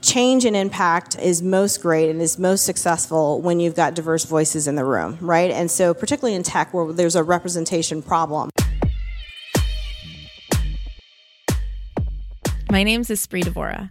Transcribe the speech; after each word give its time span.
change 0.00 0.44
and 0.44 0.54
impact 0.54 1.18
is 1.18 1.42
most 1.42 1.82
great 1.82 2.08
and 2.08 2.22
is 2.22 2.38
most 2.38 2.64
successful 2.64 3.40
when 3.40 3.58
you've 3.60 3.74
got 3.74 3.94
diverse 3.94 4.24
voices 4.24 4.68
in 4.68 4.76
the 4.76 4.84
room, 4.84 5.18
right? 5.20 5.50
And 5.50 5.70
so, 5.70 5.92
particularly 5.92 6.36
in 6.36 6.42
tech 6.42 6.72
where 6.72 6.92
there's 6.92 7.16
a 7.16 7.22
representation 7.22 8.02
problem. 8.02 8.50
My 12.70 12.82
name 12.82 13.00
is 13.00 13.08
Espree 13.08 13.42
Devora, 13.42 13.90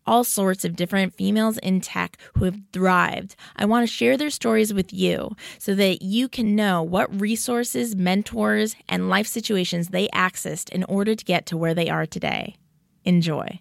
all 0.05 0.23
sorts 0.23 0.65
of 0.65 0.75
different 0.75 1.13
females 1.13 1.57
in 1.59 1.81
tech 1.81 2.17
who 2.35 2.45
have 2.45 2.59
thrived. 2.73 3.35
I 3.55 3.65
want 3.65 3.87
to 3.87 3.93
share 3.93 4.17
their 4.17 4.29
stories 4.29 4.73
with 4.73 4.91
you 4.93 5.35
so 5.57 5.75
that 5.75 6.01
you 6.01 6.27
can 6.27 6.55
know 6.55 6.83
what 6.83 7.19
resources, 7.19 7.95
mentors, 7.95 8.75
and 8.89 9.09
life 9.09 9.27
situations 9.27 9.89
they 9.89 10.07
accessed 10.09 10.69
in 10.69 10.83
order 10.85 11.15
to 11.15 11.25
get 11.25 11.45
to 11.47 11.57
where 11.57 11.73
they 11.73 11.89
are 11.89 12.05
today. 12.05 12.55
Enjoy. 13.03 13.59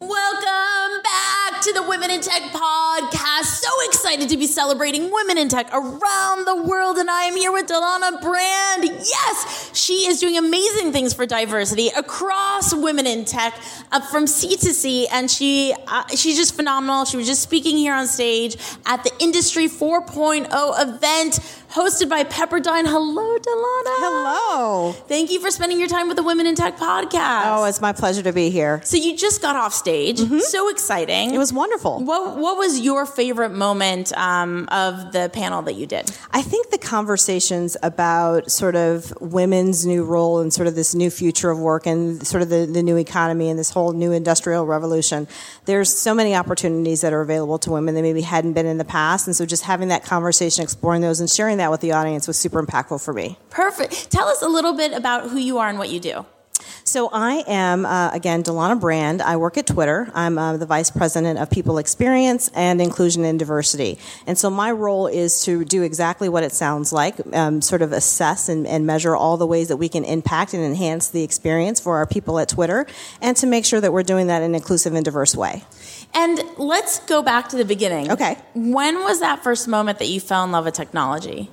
Welcome 0.00 1.02
back 1.02 1.62
to 1.62 1.72
the 1.72 1.82
Women 1.82 2.10
in 2.10 2.20
Tech 2.20 2.42
podcast. 2.52 3.35
Excited 4.06 4.28
to 4.28 4.36
be 4.36 4.46
celebrating 4.46 5.10
women 5.10 5.36
in 5.36 5.48
tech 5.48 5.68
around 5.72 6.46
the 6.46 6.62
world. 6.62 6.96
And 6.96 7.10
I 7.10 7.22
am 7.22 7.34
here 7.34 7.50
with 7.50 7.66
Dalana 7.66 8.22
Brand. 8.22 8.84
Yes, 8.84 9.72
she 9.74 10.06
is 10.06 10.20
doing 10.20 10.38
amazing 10.38 10.92
things 10.92 11.12
for 11.12 11.26
diversity 11.26 11.88
across 11.88 12.72
women 12.72 13.04
in 13.08 13.24
tech 13.24 13.58
uh, 13.90 14.00
from 14.00 14.28
C 14.28 14.50
to 14.58 14.72
C. 14.72 15.08
And 15.08 15.28
she, 15.28 15.74
uh, 15.88 16.06
she's 16.14 16.36
just 16.36 16.54
phenomenal. 16.54 17.04
She 17.04 17.16
was 17.16 17.26
just 17.26 17.42
speaking 17.42 17.76
here 17.76 17.94
on 17.94 18.06
stage 18.06 18.56
at 18.86 19.02
the 19.02 19.10
Industry 19.18 19.66
4.0 19.66 20.46
event 20.52 21.40
hosted 21.70 22.08
by 22.08 22.24
Pepperdine. 22.24 22.86
Hello, 22.86 23.38
Dalana. 23.38 23.96
Hello. 23.98 24.92
Thank 24.92 25.30
you 25.30 25.40
for 25.40 25.50
spending 25.50 25.78
your 25.78 25.88
time 25.88 26.08
with 26.08 26.16
the 26.16 26.22
Women 26.22 26.46
in 26.46 26.54
Tech 26.54 26.76
podcast. 26.76 27.42
Oh, 27.46 27.64
it's 27.64 27.80
my 27.80 27.92
pleasure 27.92 28.22
to 28.22 28.32
be 28.32 28.50
here. 28.50 28.80
So 28.84 28.96
you 28.96 29.16
just 29.16 29.42
got 29.42 29.56
off 29.56 29.74
stage. 29.74 30.20
Mm-hmm. 30.20 30.38
So 30.40 30.68
exciting. 30.68 31.34
It 31.34 31.38
was 31.38 31.52
wonderful. 31.52 32.00
What 32.04 32.36
What 32.38 32.56
was 32.56 32.80
your 32.80 33.06
favorite 33.06 33.50
moment 33.50 34.16
um, 34.16 34.68
of 34.70 35.12
the 35.12 35.30
panel 35.32 35.62
that 35.62 35.74
you 35.74 35.86
did? 35.86 36.10
I 36.30 36.42
think 36.42 36.70
the 36.70 36.78
conversations 36.78 37.76
about 37.82 38.50
sort 38.50 38.76
of 38.76 39.12
women's 39.20 39.84
new 39.86 40.04
role 40.04 40.40
and 40.40 40.52
sort 40.52 40.68
of 40.68 40.74
this 40.74 40.94
new 40.94 41.10
future 41.10 41.50
of 41.50 41.58
work 41.58 41.86
and 41.86 42.26
sort 42.26 42.42
of 42.42 42.48
the, 42.48 42.66
the 42.66 42.82
new 42.82 42.96
economy 42.96 43.50
and 43.50 43.58
this 43.58 43.70
whole 43.70 43.92
new 43.92 44.12
industrial 44.12 44.66
revolution. 44.66 45.26
There's 45.64 45.92
so 45.92 46.14
many 46.14 46.34
opportunities 46.34 47.00
that 47.00 47.12
are 47.12 47.20
available 47.20 47.58
to 47.60 47.70
women 47.70 47.94
that 47.94 48.02
maybe 48.02 48.22
hadn't 48.22 48.52
been 48.52 48.66
in 48.66 48.78
the 48.78 48.84
past, 48.84 49.26
and 49.26 49.34
so 49.34 49.44
just 49.46 49.64
having 49.64 49.88
that 49.88 50.04
conversation, 50.04 50.62
exploring 50.62 51.02
those, 51.02 51.20
and 51.20 51.28
sharing 51.28 51.55
that 51.58 51.70
with 51.70 51.80
the 51.80 51.92
audience 51.92 52.26
was 52.26 52.36
super 52.36 52.62
impactful 52.62 53.04
for 53.04 53.12
me. 53.12 53.38
Perfect. 53.50 54.10
Tell 54.10 54.28
us 54.28 54.42
a 54.42 54.48
little 54.48 54.74
bit 54.74 54.92
about 54.92 55.30
who 55.30 55.38
you 55.38 55.58
are 55.58 55.68
and 55.68 55.78
what 55.78 55.90
you 55.90 56.00
do. 56.00 56.26
So 56.84 57.10
I 57.12 57.42
am 57.48 57.84
uh, 57.84 58.10
again 58.12 58.44
Dalana 58.44 58.80
Brand. 58.80 59.20
I 59.20 59.36
work 59.38 59.58
at 59.58 59.66
Twitter. 59.66 60.08
I'm 60.14 60.38
uh, 60.38 60.56
the 60.56 60.66
vice 60.66 60.88
president 60.88 61.38
of 61.40 61.50
people 61.50 61.78
experience 61.78 62.48
and 62.54 62.80
inclusion 62.80 63.24
and 63.24 63.40
diversity. 63.40 63.98
And 64.24 64.38
so 64.38 64.50
my 64.50 64.70
role 64.70 65.08
is 65.08 65.42
to 65.42 65.64
do 65.64 65.82
exactly 65.82 66.28
what 66.28 66.44
it 66.44 66.52
sounds 66.52 66.92
like, 66.92 67.16
um, 67.34 67.60
sort 67.60 67.82
of 67.82 67.90
assess 67.90 68.48
and, 68.48 68.68
and, 68.68 68.86
measure 68.86 69.16
all 69.16 69.36
the 69.36 69.48
ways 69.48 69.66
that 69.66 69.78
we 69.78 69.88
can 69.88 70.04
impact 70.04 70.54
and 70.54 70.62
enhance 70.62 71.08
the 71.08 71.24
experience 71.24 71.80
for 71.80 71.96
our 71.96 72.06
people 72.06 72.38
at 72.38 72.48
Twitter, 72.48 72.86
and 73.20 73.36
to 73.38 73.48
make 73.48 73.64
sure 73.64 73.80
that 73.80 73.92
we're 73.92 74.04
doing 74.04 74.28
that 74.28 74.42
in 74.42 74.50
an 74.50 74.54
inclusive 74.54 74.94
and 74.94 75.04
diverse 75.04 75.34
way. 75.34 75.64
And 76.14 76.40
let's 76.56 77.00
go 77.00 77.22
back 77.22 77.48
to 77.50 77.56
the 77.56 77.64
beginning. 77.64 78.10
Okay. 78.10 78.38
When 78.54 79.00
was 79.00 79.20
that 79.20 79.42
first 79.42 79.68
moment 79.68 79.98
that 79.98 80.08
you 80.08 80.20
fell 80.20 80.44
in 80.44 80.52
love 80.52 80.64
with 80.64 80.74
technology? 80.74 81.50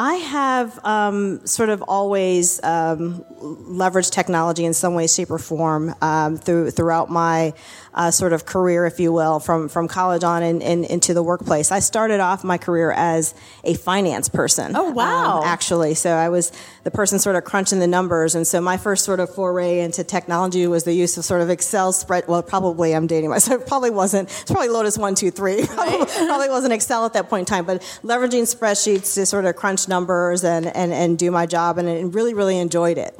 I 0.00 0.14
have 0.14 0.78
um, 0.84 1.44
sort 1.44 1.70
of 1.70 1.82
always 1.82 2.62
um, 2.62 3.24
leveraged 3.40 4.12
technology 4.12 4.64
in 4.64 4.72
some 4.72 4.94
way, 4.94 5.08
shape, 5.08 5.28
or 5.28 5.38
form 5.38 5.92
um, 6.00 6.36
through, 6.36 6.70
throughout 6.70 7.10
my 7.10 7.52
uh, 7.98 8.12
sort 8.12 8.32
of 8.32 8.46
career, 8.46 8.86
if 8.86 9.00
you 9.00 9.12
will, 9.12 9.40
from, 9.40 9.68
from 9.68 9.88
college 9.88 10.22
on 10.22 10.44
and, 10.44 10.62
and, 10.62 10.84
into 10.84 11.12
the 11.12 11.22
workplace. 11.22 11.72
I 11.72 11.80
started 11.80 12.20
off 12.20 12.44
my 12.44 12.56
career 12.56 12.92
as 12.92 13.34
a 13.64 13.74
finance 13.74 14.28
person. 14.28 14.76
Oh, 14.76 14.90
wow. 14.90 15.38
Um, 15.38 15.44
actually. 15.44 15.94
So 15.94 16.12
I 16.12 16.28
was 16.28 16.52
the 16.84 16.92
person 16.92 17.18
sort 17.18 17.34
of 17.34 17.42
crunching 17.42 17.80
the 17.80 17.88
numbers. 17.88 18.36
And 18.36 18.46
so 18.46 18.60
my 18.60 18.76
first 18.76 19.04
sort 19.04 19.18
of 19.18 19.34
foray 19.34 19.80
into 19.80 20.04
technology 20.04 20.64
was 20.68 20.84
the 20.84 20.92
use 20.92 21.18
of 21.18 21.24
sort 21.24 21.40
of 21.40 21.50
Excel 21.50 21.92
spread. 21.92 22.28
Well, 22.28 22.40
probably 22.40 22.94
I'm 22.94 23.08
dating 23.08 23.30
myself. 23.30 23.48
It 23.58 23.66
probably 23.66 23.90
wasn't. 23.90 24.28
It's 24.28 24.52
probably 24.52 24.68
Lotus 24.68 24.96
123. 24.96 25.66
Right. 25.78 26.08
probably 26.26 26.48
wasn't 26.48 26.72
Excel 26.72 27.04
at 27.04 27.14
that 27.14 27.28
point 27.28 27.48
in 27.48 27.54
time, 27.54 27.64
but 27.64 27.82
leveraging 28.04 28.42
spreadsheets 28.42 29.14
to 29.14 29.26
sort 29.26 29.44
of 29.44 29.56
crunch 29.56 29.88
numbers 29.88 30.44
and, 30.44 30.66
and, 30.66 30.92
and 30.92 31.18
do 31.18 31.30
my 31.30 31.46
job 31.46 31.78
and 31.78 32.14
really, 32.14 32.34
really 32.34 32.58
enjoyed 32.58 32.98
it. 32.98 33.18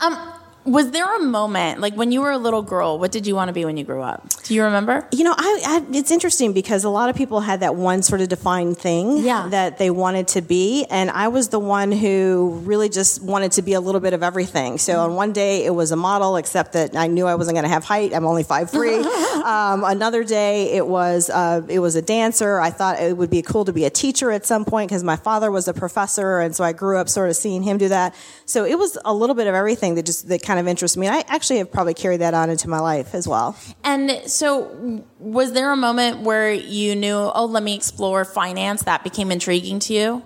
Um, 0.00 0.33
was 0.64 0.90
there 0.92 1.16
a 1.16 1.20
moment, 1.20 1.80
like 1.80 1.94
when 1.94 2.10
you 2.10 2.22
were 2.22 2.30
a 2.30 2.38
little 2.38 2.62
girl, 2.62 2.98
what 2.98 3.12
did 3.12 3.26
you 3.26 3.34
want 3.34 3.48
to 3.48 3.52
be 3.52 3.64
when 3.64 3.76
you 3.76 3.84
grew 3.84 4.02
up? 4.02 4.26
Do 4.44 4.54
you 4.54 4.64
remember? 4.64 5.06
You 5.12 5.24
know, 5.24 5.34
I, 5.36 5.62
I, 5.66 5.96
it's 5.96 6.10
interesting 6.10 6.52
because 6.52 6.84
a 6.84 6.88
lot 6.88 7.10
of 7.10 7.16
people 7.16 7.40
had 7.40 7.60
that 7.60 7.76
one 7.76 8.02
sort 8.02 8.20
of 8.20 8.28
defined 8.28 8.78
thing 8.78 9.18
yeah. 9.18 9.48
that 9.48 9.78
they 9.78 9.90
wanted 9.90 10.28
to 10.28 10.42
be. 10.42 10.86
And 10.90 11.10
I 11.10 11.28
was 11.28 11.48
the 11.48 11.58
one 11.58 11.92
who 11.92 12.60
really 12.64 12.88
just 12.88 13.22
wanted 13.22 13.52
to 13.52 13.62
be 13.62 13.74
a 13.74 13.80
little 13.80 14.00
bit 14.00 14.14
of 14.14 14.22
everything. 14.22 14.78
So 14.78 15.00
on 15.00 15.14
one 15.14 15.32
day 15.32 15.64
it 15.64 15.74
was 15.74 15.92
a 15.92 15.96
model, 15.96 16.36
except 16.36 16.72
that 16.72 16.96
I 16.96 17.08
knew 17.08 17.26
I 17.26 17.34
wasn't 17.34 17.56
going 17.56 17.64
to 17.64 17.70
have 17.70 17.84
height. 17.84 18.14
I'm 18.14 18.24
only 18.24 18.42
five 18.42 18.70
three. 18.70 18.96
um, 19.44 19.84
another 19.84 20.24
day 20.24 20.72
it 20.72 20.86
was, 20.86 21.28
uh, 21.28 21.60
it 21.68 21.78
was 21.78 21.94
a 21.94 22.02
dancer. 22.02 22.58
I 22.58 22.70
thought 22.70 23.00
it 23.00 23.16
would 23.16 23.30
be 23.30 23.42
cool 23.42 23.66
to 23.66 23.72
be 23.72 23.84
a 23.84 23.90
teacher 23.90 24.30
at 24.30 24.46
some 24.46 24.64
point 24.64 24.88
because 24.90 25.04
my 25.04 25.16
father 25.16 25.50
was 25.50 25.68
a 25.68 25.74
professor. 25.74 26.40
And 26.40 26.56
so 26.56 26.64
I 26.64 26.72
grew 26.72 26.98
up 26.98 27.08
sort 27.08 27.28
of 27.28 27.36
seeing 27.36 27.62
him 27.62 27.76
do 27.76 27.88
that. 27.88 28.14
So 28.46 28.64
it 28.64 28.78
was 28.78 28.96
a 29.04 29.12
little 29.12 29.34
bit 29.34 29.46
of 29.46 29.54
everything 29.54 29.94
that 29.96 30.06
just, 30.06 30.28
that 30.28 30.42
kind 30.42 30.53
kind 30.54 30.64
of 30.64 30.70
interests 30.70 30.96
me. 30.96 31.08
And 31.08 31.16
I 31.16 31.24
actually 31.26 31.58
have 31.58 31.72
probably 31.72 31.94
carried 31.94 32.20
that 32.20 32.32
on 32.32 32.48
into 32.48 32.68
my 32.68 32.78
life 32.78 33.12
as 33.14 33.26
well. 33.26 33.56
And 33.82 34.22
so, 34.30 35.04
was 35.18 35.52
there 35.52 35.72
a 35.72 35.76
moment 35.76 36.20
where 36.20 36.52
you 36.52 36.94
knew, 36.94 37.16
oh, 37.16 37.46
let 37.46 37.62
me 37.62 37.74
explore 37.74 38.24
finance? 38.24 38.84
That 38.84 39.02
became 39.02 39.32
intriguing 39.32 39.80
to 39.80 39.94
you? 39.94 40.22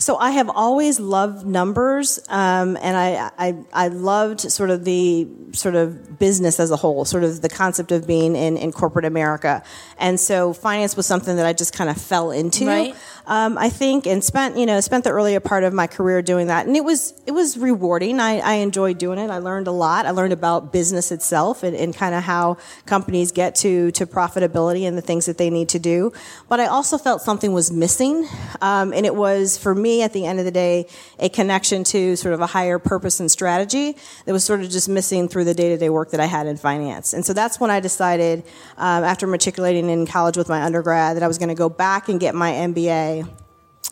So 0.00 0.16
I 0.16 0.30
have 0.30 0.48
always 0.48 0.98
loved 0.98 1.46
numbers, 1.46 2.18
um, 2.30 2.78
and 2.80 2.96
I, 2.96 3.30
I, 3.36 3.56
I 3.70 3.88
loved 3.88 4.40
sort 4.40 4.70
of 4.70 4.82
the 4.82 5.28
sort 5.52 5.74
of 5.74 6.18
business 6.18 6.58
as 6.58 6.70
a 6.70 6.76
whole, 6.76 7.04
sort 7.04 7.22
of 7.22 7.42
the 7.42 7.50
concept 7.50 7.92
of 7.92 8.06
being 8.06 8.34
in, 8.34 8.56
in 8.56 8.72
corporate 8.72 9.04
America, 9.04 9.62
and 9.98 10.18
so 10.18 10.54
finance 10.54 10.96
was 10.96 11.06
something 11.06 11.36
that 11.36 11.44
I 11.44 11.52
just 11.52 11.74
kind 11.74 11.90
of 11.90 12.00
fell 12.00 12.30
into. 12.30 12.66
Right. 12.66 12.96
Um, 13.26 13.58
I 13.58 13.68
think, 13.68 14.06
and 14.06 14.24
spent 14.24 14.56
you 14.56 14.64
know 14.64 14.80
spent 14.80 15.04
the 15.04 15.10
earlier 15.10 15.38
part 15.38 15.64
of 15.64 15.74
my 15.74 15.86
career 15.86 16.22
doing 16.22 16.46
that, 16.46 16.66
and 16.66 16.74
it 16.76 16.84
was 16.84 17.12
it 17.26 17.32
was 17.32 17.58
rewarding. 17.58 18.20
I, 18.20 18.38
I 18.38 18.54
enjoyed 18.54 18.96
doing 18.96 19.18
it. 19.18 19.28
I 19.28 19.36
learned 19.36 19.66
a 19.66 19.72
lot. 19.72 20.06
I 20.06 20.12
learned 20.12 20.32
about 20.32 20.72
business 20.72 21.12
itself 21.12 21.62
and, 21.62 21.76
and 21.76 21.94
kind 21.94 22.14
of 22.14 22.22
how 22.22 22.56
companies 22.86 23.32
get 23.32 23.54
to 23.56 23.90
to 23.92 24.06
profitability 24.06 24.88
and 24.88 24.96
the 24.96 25.02
things 25.02 25.26
that 25.26 25.36
they 25.36 25.50
need 25.50 25.68
to 25.68 25.78
do. 25.78 26.10
But 26.48 26.58
I 26.58 26.66
also 26.68 26.96
felt 26.96 27.20
something 27.20 27.52
was 27.52 27.70
missing, 27.70 28.26
um, 28.62 28.94
and 28.94 29.04
it 29.04 29.14
was 29.14 29.58
for 29.58 29.74
me 29.74 29.89
me, 29.90 30.02
at 30.02 30.12
the 30.12 30.26
end 30.26 30.38
of 30.38 30.44
the 30.44 30.50
day, 30.50 30.86
a 31.18 31.28
connection 31.28 31.84
to 31.84 32.16
sort 32.16 32.34
of 32.34 32.40
a 32.40 32.46
higher 32.46 32.78
purpose 32.78 33.20
and 33.20 33.30
strategy 33.30 33.96
that 34.24 34.32
was 34.32 34.44
sort 34.44 34.60
of 34.60 34.70
just 34.70 34.88
missing 34.88 35.28
through 35.28 35.44
the 35.44 35.54
day 35.54 35.68
to 35.70 35.76
day 35.76 35.90
work 35.90 36.10
that 36.10 36.20
I 36.20 36.26
had 36.26 36.46
in 36.46 36.56
finance. 36.56 37.12
And 37.12 37.24
so 37.24 37.32
that's 37.32 37.58
when 37.58 37.70
I 37.70 37.80
decided, 37.80 38.44
um, 38.76 39.04
after 39.04 39.26
matriculating 39.26 39.90
in 39.90 40.06
college 40.06 40.36
with 40.36 40.48
my 40.48 40.62
undergrad, 40.62 41.16
that 41.16 41.22
I 41.22 41.28
was 41.28 41.38
going 41.38 41.48
to 41.48 41.54
go 41.54 41.68
back 41.68 42.08
and 42.08 42.20
get 42.20 42.34
my 42.34 42.52
MBA 42.52 43.28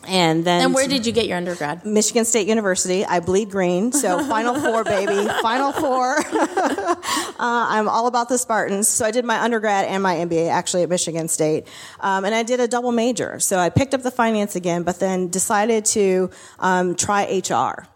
and 0.06 0.44
then 0.44 0.62
And 0.62 0.74
where 0.74 0.86
did 0.86 1.06
you 1.06 1.12
get 1.12 1.26
your 1.26 1.36
undergrad? 1.36 1.84
Michigan 1.84 2.24
State 2.24 2.46
University. 2.46 3.04
I 3.04 3.20
bleed 3.20 3.50
green, 3.50 3.92
so 3.92 4.24
Final 4.28 4.58
Four, 4.58 4.84
baby. 4.84 5.28
Final 5.42 5.72
Four. 5.72 6.18
uh, 6.26 6.96
I'm 7.38 7.88
all 7.88 8.06
about 8.06 8.28
the 8.28 8.38
Spartans. 8.38 8.88
So 8.88 9.04
I 9.04 9.10
did 9.10 9.24
my 9.24 9.40
undergrad 9.40 9.86
and 9.86 10.02
my 10.02 10.16
MBA 10.16 10.50
actually 10.50 10.82
at 10.82 10.88
Michigan 10.88 11.28
State. 11.28 11.66
Um, 12.00 12.24
and 12.24 12.34
I 12.34 12.42
did 12.42 12.60
a 12.60 12.68
double 12.68 12.92
major. 12.92 13.40
So 13.40 13.58
I 13.58 13.70
picked 13.70 13.94
up 13.94 14.02
the 14.02 14.10
finance 14.10 14.56
again, 14.56 14.82
but 14.82 15.00
then 15.00 15.28
decided 15.28 15.84
to 15.86 16.30
um, 16.58 16.94
try 16.94 17.24
HR. 17.24 17.86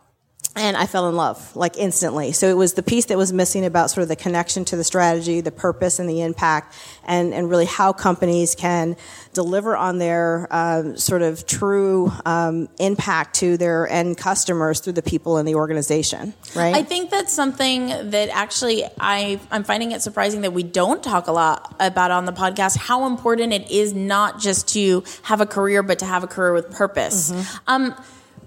And 0.54 0.76
I 0.76 0.86
fell 0.86 1.08
in 1.08 1.16
love 1.16 1.56
like 1.56 1.78
instantly. 1.78 2.32
So 2.32 2.48
it 2.48 2.56
was 2.56 2.74
the 2.74 2.82
piece 2.82 3.06
that 3.06 3.16
was 3.16 3.32
missing 3.32 3.64
about 3.64 3.90
sort 3.90 4.02
of 4.02 4.08
the 4.08 4.16
connection 4.16 4.64
to 4.66 4.76
the 4.76 4.84
strategy, 4.84 5.40
the 5.40 5.50
purpose, 5.50 5.98
and 5.98 6.08
the 6.08 6.20
impact, 6.20 6.74
and, 7.06 7.32
and 7.32 7.48
really 7.48 7.64
how 7.64 7.92
companies 7.92 8.54
can 8.54 8.96
deliver 9.32 9.74
on 9.74 9.96
their 9.96 10.46
um, 10.50 10.96
sort 10.98 11.22
of 11.22 11.46
true 11.46 12.12
um, 12.26 12.68
impact 12.78 13.36
to 13.36 13.56
their 13.56 13.88
end 13.88 14.18
customers 14.18 14.80
through 14.80 14.92
the 14.92 15.02
people 15.02 15.38
in 15.38 15.46
the 15.46 15.54
organization. 15.54 16.34
Right. 16.54 16.74
I 16.74 16.82
think 16.82 17.10
that's 17.10 17.32
something 17.32 17.86
that 18.10 18.28
actually 18.30 18.84
I 19.00 19.40
I'm 19.50 19.64
finding 19.64 19.92
it 19.92 20.02
surprising 20.02 20.42
that 20.42 20.52
we 20.52 20.62
don't 20.62 21.02
talk 21.02 21.28
a 21.28 21.32
lot 21.32 21.74
about 21.80 22.10
on 22.10 22.26
the 22.26 22.32
podcast. 22.32 22.76
How 22.76 23.06
important 23.06 23.54
it 23.54 23.70
is 23.70 23.94
not 23.94 24.38
just 24.38 24.68
to 24.74 25.02
have 25.22 25.40
a 25.40 25.46
career, 25.46 25.82
but 25.82 26.00
to 26.00 26.04
have 26.04 26.22
a 26.22 26.26
career 26.26 26.52
with 26.52 26.70
purpose. 26.70 27.30
Mm-hmm. 27.30 27.58
Um, 27.66 27.94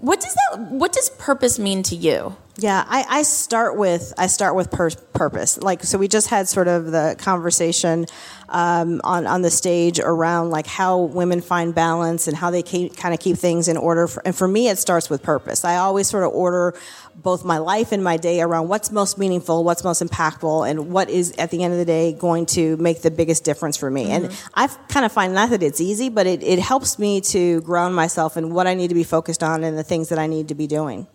what 0.00 0.20
does 0.20 0.34
that? 0.34 0.60
What 0.60 0.92
does 0.92 1.10
purpose 1.10 1.58
mean 1.58 1.82
to 1.84 1.96
you? 1.96 2.36
Yeah, 2.58 2.84
I, 2.88 3.04
I 3.06 3.22
start 3.22 3.76
with 3.76 4.14
I 4.16 4.28
start 4.28 4.54
with 4.56 4.70
pur- 4.70 4.90
purpose. 5.12 5.58
Like, 5.58 5.84
so 5.84 5.98
we 5.98 6.08
just 6.08 6.28
had 6.28 6.48
sort 6.48 6.68
of 6.68 6.90
the 6.90 7.14
conversation 7.18 8.06
um, 8.48 9.02
on 9.04 9.26
on 9.26 9.42
the 9.42 9.50
stage 9.50 10.00
around 10.00 10.50
like 10.50 10.66
how 10.66 11.00
women 11.00 11.42
find 11.42 11.74
balance 11.74 12.28
and 12.28 12.36
how 12.36 12.50
they 12.50 12.62
kind 12.62 13.12
of 13.12 13.20
keep 13.20 13.36
things 13.36 13.68
in 13.68 13.76
order. 13.76 14.08
For, 14.08 14.22
and 14.24 14.34
for 14.34 14.48
me, 14.48 14.68
it 14.68 14.78
starts 14.78 15.10
with 15.10 15.22
purpose. 15.22 15.66
I 15.66 15.76
always 15.76 16.08
sort 16.08 16.24
of 16.24 16.32
order 16.32 16.74
both 17.14 17.44
my 17.44 17.58
life 17.58 17.92
and 17.92 18.02
my 18.02 18.16
day 18.16 18.40
around 18.40 18.68
what's 18.68 18.90
most 18.90 19.18
meaningful, 19.18 19.62
what's 19.62 19.84
most 19.84 20.02
impactful, 20.02 20.70
and 20.70 20.90
what 20.90 21.10
is 21.10 21.32
at 21.32 21.50
the 21.50 21.62
end 21.62 21.74
of 21.74 21.78
the 21.78 21.84
day 21.84 22.14
going 22.14 22.46
to 22.46 22.78
make 22.78 23.02
the 23.02 23.10
biggest 23.10 23.44
difference 23.44 23.76
for 23.76 23.90
me. 23.90 24.06
Mm-hmm. 24.06 24.24
And 24.26 24.42
I 24.54 24.68
kind 24.88 25.04
of 25.04 25.12
find 25.12 25.34
not 25.34 25.50
that 25.50 25.62
it's 25.62 25.80
easy, 25.80 26.08
but 26.08 26.26
it, 26.26 26.42
it 26.42 26.58
helps 26.58 26.98
me 26.98 27.20
to 27.20 27.60
ground 27.62 27.94
myself 27.94 28.38
in 28.38 28.54
what 28.54 28.66
I 28.66 28.72
need 28.72 28.88
to 28.88 28.94
be 28.94 29.04
focused 29.04 29.42
on 29.42 29.62
and 29.62 29.76
the 29.76 29.84
things 29.84 30.08
that 30.08 30.18
I 30.18 30.26
need 30.26 30.48
to 30.48 30.54
be 30.54 30.66
doing. 30.66 31.06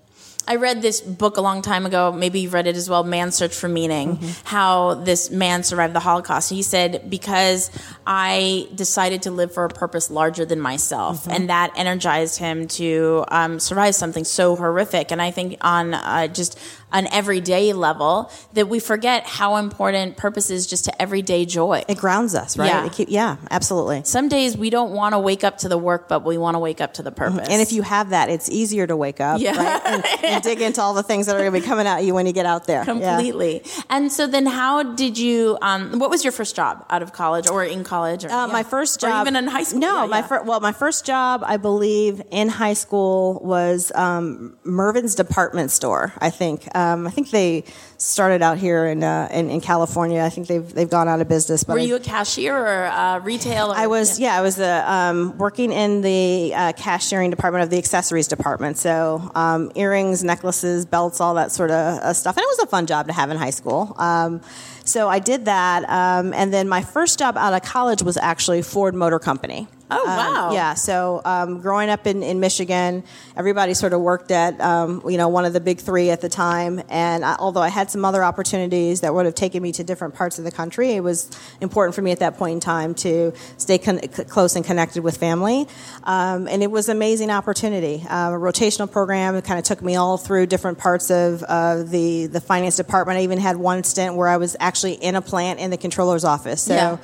I 0.47 0.55
read 0.55 0.81
this 0.81 1.01
book 1.01 1.37
a 1.37 1.41
long 1.41 1.61
time 1.61 1.85
ago. 1.85 2.11
Maybe 2.11 2.39
you've 2.41 2.53
read 2.53 2.67
it 2.67 2.75
as 2.75 2.89
well. 2.89 3.03
Man's 3.03 3.35
Search 3.35 3.53
for 3.53 3.67
Meaning. 3.67 4.17
Mm-hmm. 4.17 4.47
How 4.47 4.95
this 4.95 5.29
man 5.29 5.63
survived 5.63 5.93
the 5.93 5.99
Holocaust. 5.99 6.49
He 6.49 6.61
said 6.61 7.09
because 7.09 7.69
I 8.05 8.67
decided 8.75 9.23
to 9.23 9.31
live 9.31 9.53
for 9.53 9.65
a 9.65 9.69
purpose 9.69 10.09
larger 10.09 10.45
than 10.45 10.59
myself, 10.59 11.21
mm-hmm. 11.21 11.31
and 11.31 11.49
that 11.49 11.71
energized 11.75 12.39
him 12.39 12.67
to 12.69 13.25
um, 13.29 13.59
survive 13.59 13.95
something 13.95 14.23
so 14.23 14.55
horrific. 14.55 15.11
And 15.11 15.21
I 15.21 15.31
think 15.31 15.57
on 15.61 15.93
uh, 15.93 16.27
just 16.27 16.59
an 16.91 17.07
everyday 17.11 17.73
level 17.73 18.31
that 18.53 18.67
we 18.67 18.79
forget 18.79 19.25
how 19.25 19.55
important 19.57 20.17
purpose 20.17 20.49
is 20.49 20.67
just 20.67 20.85
to 20.85 21.01
everyday 21.01 21.45
joy. 21.45 21.83
It 21.87 21.97
grounds 21.97 22.35
us, 22.35 22.57
right? 22.57 22.67
Yeah, 22.67 22.89
keep, 22.89 23.09
yeah 23.09 23.37
absolutely. 23.49 24.03
Some 24.03 24.29
days 24.29 24.57
we 24.57 24.69
don't 24.69 24.91
want 24.91 25.13
to 25.13 25.19
wake 25.19 25.43
up 25.43 25.59
to 25.59 25.69
the 25.69 25.77
work, 25.77 26.07
but 26.07 26.23
we 26.23 26.37
want 26.37 26.55
to 26.55 26.59
wake 26.59 26.81
up 26.81 26.95
to 26.95 27.03
the 27.03 27.11
purpose. 27.11 27.47
And 27.49 27.61
if 27.61 27.71
you 27.71 27.81
have 27.81 28.09
that, 28.09 28.29
it's 28.29 28.49
easier 28.49 28.87
to 28.87 28.95
wake 28.95 29.21
up, 29.21 29.39
yeah. 29.39 29.55
right? 29.55 29.81
And, 29.85 30.05
and 30.23 30.43
dig 30.51 30.61
into 30.61 30.81
all 30.81 30.93
the 30.93 31.03
things 31.03 31.27
that 31.27 31.35
are 31.35 31.39
going 31.39 31.53
to 31.53 31.59
be 31.59 31.65
coming 31.65 31.87
at 31.87 32.03
you 32.03 32.13
when 32.13 32.25
you 32.25 32.33
get 32.33 32.45
out 32.45 32.65
there. 32.65 32.83
Completely. 32.83 33.61
Yeah. 33.63 33.81
And 33.89 34.11
so 34.11 34.27
then, 34.27 34.45
how 34.45 34.83
did 34.83 35.17
you? 35.17 35.57
Um, 35.61 35.99
what 35.99 36.09
was 36.09 36.23
your 36.23 36.31
first 36.31 36.55
job 36.55 36.85
out 36.89 37.01
of 37.01 37.13
college 37.13 37.47
or 37.47 37.63
in 37.63 37.83
college? 37.83 38.25
Or, 38.25 38.29
uh, 38.29 38.47
yeah. 38.47 38.53
My 38.53 38.63
first 38.63 38.99
job, 38.99 39.25
or 39.25 39.29
even 39.29 39.35
in 39.35 39.47
high 39.47 39.63
school. 39.63 39.79
No, 39.79 40.07
my 40.07 40.21
first, 40.21 40.45
well, 40.45 40.59
my 40.59 40.71
first 40.71 41.05
job, 41.05 41.43
I 41.45 41.57
believe, 41.57 42.21
in 42.31 42.49
high 42.49 42.73
school 42.73 43.39
was 43.43 43.91
um, 43.95 44.57
Mervyn's 44.63 45.15
department 45.15 45.71
store. 45.71 46.13
I 46.17 46.29
think. 46.29 46.67
Um, 46.75 46.80
I 46.81 47.09
think 47.09 47.29
they 47.29 47.63
started 47.97 48.41
out 48.41 48.57
here 48.57 48.87
in, 48.87 49.03
uh, 49.03 49.29
in, 49.31 49.49
in 49.49 49.61
California. 49.61 50.21
I 50.21 50.29
think 50.29 50.47
they've 50.47 50.67
they've 50.73 50.89
gone 50.89 51.07
out 51.07 51.21
of 51.21 51.27
business. 51.27 51.63
But 51.63 51.73
Were 51.73 51.79
you 51.79 51.95
a 51.95 51.99
cashier 51.99 52.55
or 52.55 52.85
uh, 52.85 53.19
retail? 53.19 53.71
Or, 53.71 53.75
I 53.75 53.87
was. 53.87 54.19
Yeah, 54.19 54.33
yeah 54.33 54.39
I 54.39 54.41
was 54.41 54.55
the, 54.55 54.91
um, 54.91 55.37
working 55.37 55.71
in 55.71 56.01
the 56.01 56.53
uh, 56.55 56.73
cashiering 56.73 57.29
department 57.29 57.63
of 57.63 57.69
the 57.69 57.77
accessories 57.77 58.27
department. 58.27 58.77
So 58.77 59.31
um, 59.35 59.71
earrings, 59.75 60.23
necklaces, 60.23 60.85
belts, 60.85 61.21
all 61.21 61.35
that 61.35 61.51
sort 61.51 61.69
of 61.69 61.77
uh, 61.77 62.13
stuff. 62.13 62.37
And 62.37 62.43
it 62.43 62.47
was 62.47 62.59
a 62.59 62.67
fun 62.67 62.85
job 62.87 63.07
to 63.07 63.13
have 63.13 63.29
in 63.29 63.37
high 63.37 63.51
school. 63.51 63.95
Um, 63.97 64.41
so 64.83 65.07
I 65.07 65.19
did 65.19 65.45
that, 65.45 65.87
um, 65.89 66.33
and 66.33 66.51
then 66.51 66.67
my 66.67 66.81
first 66.81 67.19
job 67.19 67.37
out 67.37 67.53
of 67.53 67.61
college 67.61 68.01
was 68.01 68.17
actually 68.17 68.61
Ford 68.63 68.95
Motor 68.95 69.19
Company. 69.19 69.67
Oh 69.91 70.07
um, 70.07 70.17
wow! 70.17 70.47
Um, 70.47 70.53
yeah. 70.53 70.73
So 70.73 71.21
um, 71.25 71.59
growing 71.59 71.89
up 71.89 72.07
in, 72.07 72.23
in 72.23 72.39
Michigan, 72.39 73.03
everybody 73.35 73.73
sort 73.73 73.93
of 73.93 74.01
worked 74.01 74.31
at 74.31 74.59
um, 74.61 75.01
you 75.07 75.17
know 75.17 75.27
one 75.27 75.45
of 75.45 75.53
the 75.53 75.59
big 75.59 75.79
three 75.79 76.09
at 76.09 76.21
the 76.21 76.29
time. 76.29 76.81
And 76.89 77.25
I, 77.25 77.35
although 77.37 77.61
I 77.61 77.67
had 77.67 77.91
some 77.91 78.05
other 78.05 78.23
opportunities 78.23 79.01
that 79.01 79.13
would 79.13 79.25
have 79.25 79.35
taken 79.35 79.61
me 79.61 79.71
to 79.73 79.83
different 79.83 80.15
parts 80.15 80.39
of 80.39 80.45
the 80.45 80.51
country, 80.51 80.91
it 80.91 81.01
was 81.01 81.29
important 81.59 81.93
for 81.93 82.01
me 82.01 82.11
at 82.11 82.19
that 82.19 82.37
point 82.37 82.53
in 82.53 82.59
time 82.61 82.95
to 82.95 83.33
stay 83.57 83.77
con- 83.77 83.99
close 83.99 84.55
and 84.55 84.63
connected 84.63 85.03
with 85.03 85.17
family. 85.17 85.67
Um, 86.03 86.47
and 86.47 86.63
it 86.63 86.71
was 86.71 86.87
an 86.87 86.97
amazing 86.97 87.29
opportunity. 87.29 88.05
Uh, 88.09 88.31
a 88.31 88.39
rotational 88.39 88.89
program. 88.89 89.39
Kind 89.41 89.59
of 89.59 89.65
took 89.65 89.81
me 89.81 89.95
all 89.95 90.17
through 90.17 90.45
different 90.45 90.77
parts 90.77 91.11
of 91.11 91.43
uh, 91.43 91.83
the 91.83 92.27
the 92.27 92.39
finance 92.39 92.77
department. 92.77 93.19
I 93.19 93.23
even 93.23 93.39
had 93.39 93.57
one 93.57 93.83
stint 93.83 94.15
where 94.15 94.27
I 94.27 94.37
was 94.37 94.55
actually 94.59 94.93
in 94.93 95.15
a 95.15 95.21
plant 95.21 95.59
in 95.59 95.69
the 95.69 95.77
controller's 95.77 96.23
office. 96.23 96.61
So. 96.61 96.75
Yeah 96.75 96.97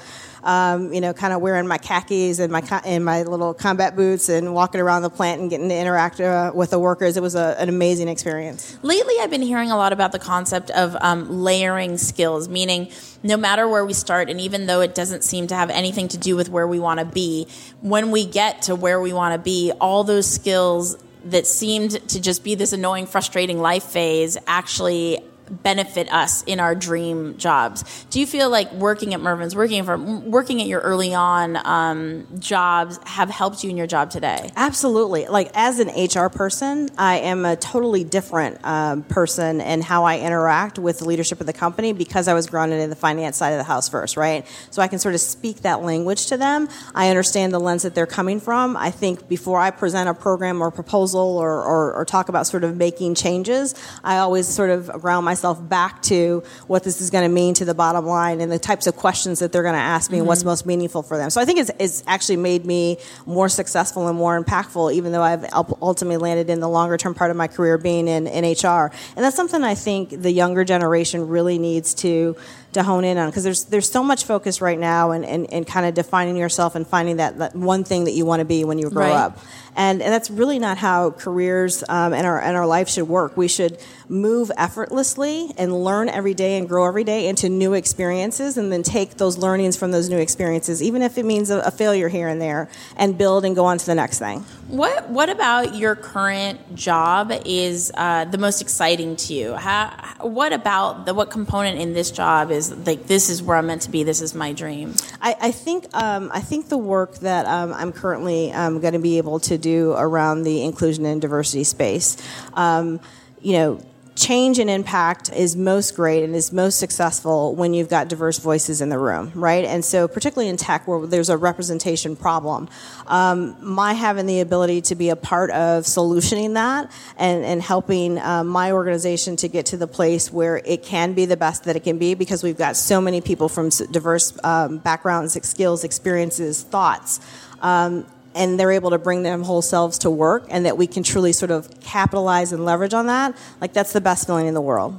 um, 0.43 0.93
you 0.93 1.01
know, 1.01 1.13
kind 1.13 1.33
of 1.33 1.41
wearing 1.41 1.67
my 1.67 1.77
khakis 1.77 2.39
and 2.39 2.51
my 2.51 2.61
and 2.85 3.03
my 3.03 3.23
little 3.23 3.53
combat 3.53 3.95
boots 3.95 4.29
and 4.29 4.53
walking 4.53 4.81
around 4.81 5.01
the 5.01 5.09
plant 5.09 5.41
and 5.41 5.49
getting 5.49 5.69
to 5.69 5.75
interact 5.75 6.19
uh, 6.19 6.51
with 6.53 6.71
the 6.71 6.79
workers. 6.79 7.17
It 7.17 7.23
was 7.23 7.35
a, 7.35 7.55
an 7.59 7.69
amazing 7.69 8.07
experience. 8.07 8.77
Lately, 8.81 9.15
I've 9.19 9.29
been 9.29 9.41
hearing 9.41 9.71
a 9.71 9.77
lot 9.77 9.93
about 9.93 10.11
the 10.11 10.19
concept 10.19 10.69
of 10.71 10.95
um, 11.01 11.43
layering 11.43 11.97
skills, 11.97 12.47
meaning 12.47 12.89
no 13.23 13.37
matter 13.37 13.67
where 13.67 13.85
we 13.85 13.93
start, 13.93 14.29
and 14.29 14.39
even 14.39 14.67
though 14.67 14.81
it 14.81 14.95
doesn't 14.95 15.23
seem 15.23 15.47
to 15.47 15.55
have 15.55 15.69
anything 15.69 16.07
to 16.09 16.17
do 16.17 16.35
with 16.35 16.49
where 16.49 16.67
we 16.67 16.79
want 16.79 16.99
to 16.99 17.05
be, 17.05 17.47
when 17.81 18.11
we 18.11 18.25
get 18.25 18.63
to 18.63 18.75
where 18.75 19.01
we 19.01 19.13
want 19.13 19.33
to 19.33 19.39
be, 19.39 19.71
all 19.81 20.03
those 20.03 20.29
skills 20.29 20.97
that 21.25 21.45
seemed 21.45 21.91
to 22.09 22.21
just 22.21 22.43
be 22.43 22.55
this 22.55 22.73
annoying, 22.73 23.05
frustrating 23.05 23.59
life 23.59 23.83
phase 23.83 24.37
actually 24.47 25.19
benefit 25.49 26.11
us 26.11 26.43
in 26.43 26.59
our 26.59 26.75
dream 26.75 27.37
jobs. 27.37 28.05
Do 28.09 28.19
you 28.19 28.27
feel 28.27 28.49
like 28.49 28.71
working 28.73 29.13
at 29.13 29.19
Mervyn's, 29.19 29.55
working 29.55 29.83
for 29.83 29.97
working 29.97 30.61
at 30.61 30.67
your 30.67 30.81
early 30.81 31.13
on 31.13 31.57
um, 31.65 32.27
jobs, 32.39 32.99
have 33.05 33.29
helped 33.29 33.63
you 33.63 33.69
in 33.69 33.77
your 33.77 33.87
job 33.87 34.09
today? 34.09 34.51
Absolutely. 34.55 35.27
Like 35.27 35.51
as 35.53 35.79
an 35.79 35.89
HR 35.89 36.29
person, 36.29 36.89
I 36.97 37.19
am 37.19 37.45
a 37.45 37.55
totally 37.55 38.03
different 38.03 38.63
um, 38.63 39.03
person 39.03 39.61
in 39.61 39.81
how 39.81 40.03
I 40.03 40.19
interact 40.19 40.77
with 40.77 40.99
the 40.99 41.05
leadership 41.05 41.39
of 41.39 41.47
the 41.47 41.53
company 41.53 41.93
because 41.93 42.27
I 42.27 42.33
was 42.33 42.47
grounded 42.47 42.79
in 42.79 42.89
the 42.89 42.95
finance 42.95 43.37
side 43.37 43.51
of 43.51 43.57
the 43.57 43.63
house 43.63 43.89
first, 43.89 44.17
right? 44.17 44.45
So 44.71 44.81
I 44.81 44.87
can 44.87 44.99
sort 44.99 45.15
of 45.15 45.21
speak 45.21 45.61
that 45.61 45.81
language 45.81 46.27
to 46.27 46.37
them. 46.37 46.67
I 46.93 47.09
understand 47.09 47.53
the 47.53 47.59
lens 47.59 47.83
that 47.83 47.95
they're 47.95 48.05
coming 48.05 48.39
from. 48.39 48.77
I 48.77 48.91
think 48.91 49.27
before 49.27 49.59
I 49.59 49.71
present 49.71 50.09
a 50.09 50.13
program 50.13 50.61
or 50.61 50.71
proposal 50.71 51.37
or, 51.37 51.63
or, 51.63 51.93
or 51.93 52.05
talk 52.05 52.29
about 52.29 52.47
sort 52.47 52.63
of 52.63 52.75
making 52.75 53.15
changes, 53.15 53.75
I 54.03 54.17
always 54.17 54.47
sort 54.47 54.69
of 54.69 54.87
ground 55.01 55.25
myself 55.25 55.36
myself 55.37 55.69
back 55.69 56.01
to 56.01 56.43
what 56.65 56.83
this 56.83 56.99
is 56.99 57.11
going 57.11 57.23
to 57.23 57.33
mean 57.33 57.53
to 57.53 57.63
the 57.63 57.75
bottom 57.75 58.05
line 58.05 58.41
and 58.41 58.51
the 58.51 58.57
types 58.57 58.87
of 58.87 58.95
questions 58.95 59.37
that 59.37 59.51
they're 59.51 59.61
going 59.61 59.75
to 59.75 59.79
ask 59.79 60.09
me 60.09 60.15
mm-hmm. 60.15 60.21
and 60.21 60.27
what's 60.27 60.41
mm-hmm. 60.41 60.49
most 60.49 60.65
meaningful 60.65 61.03
for 61.03 61.15
them. 61.15 61.29
So 61.29 61.39
I 61.39 61.45
think 61.45 61.59
it's, 61.59 61.69
it's 61.79 62.03
actually 62.07 62.37
made 62.37 62.65
me 62.65 62.97
more 63.27 63.47
successful 63.47 64.07
and 64.07 64.17
more 64.17 64.41
impactful, 64.41 64.93
even 64.93 65.11
though 65.11 65.21
I've 65.21 65.45
ultimately 65.53 66.17
landed 66.17 66.49
in 66.49 66.59
the 66.59 66.67
longer 66.67 66.97
term 66.97 67.13
part 67.13 67.29
of 67.29 67.37
my 67.37 67.47
career 67.47 67.77
being 67.77 68.07
in, 68.07 68.25
in 68.25 68.43
HR. 68.43 68.91
And 69.15 69.23
that's 69.23 69.35
something 69.35 69.63
I 69.63 69.75
think 69.75 70.09
the 70.09 70.31
younger 70.31 70.63
generation 70.63 71.27
really 71.27 71.59
needs 71.59 71.93
to 71.95 72.35
to 72.77 72.83
hone 72.83 73.03
in 73.03 73.17
on 73.17 73.29
because 73.29 73.43
there's 73.43 73.65
there's 73.65 73.91
so 73.91 74.03
much 74.03 74.25
focus 74.25 74.61
right 74.61 74.79
now 74.79 75.11
and, 75.11 75.25
and, 75.25 75.51
and 75.53 75.67
kind 75.67 75.85
of 75.85 75.93
defining 75.93 76.37
yourself 76.37 76.75
and 76.75 76.87
finding 76.87 77.17
that, 77.17 77.37
that 77.37 77.55
one 77.55 77.83
thing 77.83 78.05
that 78.05 78.11
you 78.11 78.25
want 78.25 78.39
to 78.39 78.45
be 78.45 78.63
when 78.63 78.79
you 78.79 78.89
grow 78.89 79.07
right. 79.07 79.13
up. 79.13 79.39
And, 79.75 80.01
and 80.01 80.11
that's 80.11 80.31
really 80.31 80.57
not 80.57 80.79
how 80.79 81.11
careers 81.11 81.83
um, 81.87 82.11
and, 82.11 82.25
our, 82.25 82.41
and 82.41 82.57
our 82.57 82.65
life 82.65 82.89
should 82.89 83.07
work. 83.07 83.37
We 83.37 83.47
should 83.47 83.79
move 84.09 84.51
effortlessly 84.57 85.51
and 85.55 85.83
learn 85.83 86.09
every 86.09 86.33
day 86.33 86.57
and 86.57 86.67
grow 86.67 86.87
every 86.87 87.03
day 87.03 87.27
into 87.27 87.47
new 87.47 87.73
experiences 87.73 88.57
and 88.57 88.71
then 88.71 88.81
take 88.81 89.17
those 89.17 89.37
learnings 89.37 89.77
from 89.77 89.91
those 89.91 90.09
new 90.09 90.17
experiences, 90.17 90.81
even 90.81 91.03
if 91.03 91.19
it 91.19 91.25
means 91.25 91.51
a, 91.51 91.59
a 91.59 91.69
failure 91.69 92.07
here 92.07 92.27
and 92.27 92.41
there, 92.41 92.69
and 92.95 93.19
build 93.19 93.45
and 93.45 93.55
go 93.55 93.65
on 93.65 93.77
to 93.77 93.85
the 93.85 93.93
next 93.93 94.17
thing. 94.17 94.39
What, 94.67 95.09
what 95.11 95.29
about 95.29 95.75
your 95.75 95.95
current 95.95 96.75
job 96.75 97.31
is 97.45 97.91
uh, 97.93 98.25
the 98.25 98.39
most 98.39 98.61
exciting 98.61 99.15
to 99.17 99.33
you? 99.35 99.53
How, 99.53 99.93
what 100.21 100.53
about 100.53 101.05
the, 101.05 101.13
what 101.13 101.29
component 101.29 101.79
in 101.79 101.93
this 101.93 102.09
job 102.09 102.49
is 102.49 102.66
like, 102.71 103.07
this 103.07 103.29
is 103.29 103.41
where 103.41 103.57
I'm 103.57 103.67
meant 103.67 103.83
to 103.83 103.91
be, 103.91 104.03
this 104.03 104.21
is 104.21 104.33
my 104.33 104.53
dream? 104.53 104.95
I, 105.21 105.35
I 105.39 105.51
think, 105.51 105.85
um, 105.93 106.31
I 106.33 106.41
think 106.41 106.69
the 106.69 106.77
work 106.77 107.15
that 107.19 107.45
um, 107.45 107.73
I'm 107.73 107.91
currently 107.91 108.51
um, 108.51 108.79
going 108.79 108.93
to 108.93 108.99
be 108.99 109.17
able 109.17 109.39
to 109.41 109.57
do 109.57 109.93
around 109.93 110.43
the 110.43 110.63
inclusion 110.63 111.05
and 111.05 111.21
diversity 111.21 111.63
space. 111.63 112.17
Um, 112.53 112.99
you 113.41 113.53
know, 113.53 113.81
change 114.17 114.57
and 114.57 114.69
impact 114.69 115.31
is 115.31 115.55
most 115.55 115.95
great 115.95 116.23
and 116.23 116.35
is 116.35 116.51
most 116.51 116.79
successful 116.79 117.53
when 117.53 117.73
you've 117.75 117.87
got 117.87 118.07
diverse 118.07 118.39
voices 118.39 118.81
in 118.81 118.89
the 118.89 118.97
room, 118.97 119.31
right? 119.35 119.63
And 119.63 119.85
so, 119.85 120.07
particularly 120.07 120.49
in 120.49 120.57
tech 120.57 120.87
where 120.87 121.05
there's 121.05 121.29
a 121.29 121.37
representation 121.37 122.15
problem, 122.15 122.67
um, 123.05 123.55
my 123.61 123.93
having 123.93 124.25
the 124.25 124.39
ability 124.39 124.81
to 124.81 124.95
be 124.95 125.09
a 125.09 125.15
part 125.15 125.51
of 125.51 125.83
solutioning 125.83 126.55
that 126.55 126.91
and, 127.17 127.45
and 127.45 127.61
helping 127.61 128.17
um, 128.17 128.47
my 128.47 128.71
organization 128.71 129.35
to 129.37 129.47
get 129.47 129.67
to 129.67 129.77
the 129.77 129.87
place 129.87 130.33
where 130.33 130.57
it 130.57 130.81
can 130.81 131.13
be 131.13 131.25
the 131.25 131.37
best 131.37 131.65
that 131.65 131.75
it 131.75 131.83
can 131.83 131.99
be 131.99 132.15
because 132.15 132.41
we've 132.41 132.57
got 132.57 132.75
so 132.75 132.99
many 132.99 133.21
people 133.21 133.47
from 133.47 133.69
diverse 133.69 134.37
um, 134.43 134.79
backgrounds, 134.79 135.37
skills, 135.47 135.83
experiences, 135.83 136.63
thoughts. 136.63 137.19
Um, 137.61 138.05
and 138.37 138.59
they're 138.59 138.71
able 138.71 138.91
to 138.91 138.97
bring 138.97 139.23
their 139.23 139.37
whole 139.39 139.61
selves 139.61 139.97
to 139.99 140.09
work 140.09 140.45
and 140.49 140.65
that 140.65 140.77
we 140.77 140.87
can 140.87 141.03
truly 141.03 141.33
sort 141.33 141.51
of 141.51 141.79
capitalize 141.81 142.53
and 142.53 142.63
leverage 142.63 142.93
on 142.93 143.07
that 143.07 143.35
like 143.59 143.73
that's 143.73 143.93
the 143.93 144.01
best 144.01 144.27
feeling 144.27 144.47
in 144.47 144.53
the 144.53 144.61
world. 144.61 144.97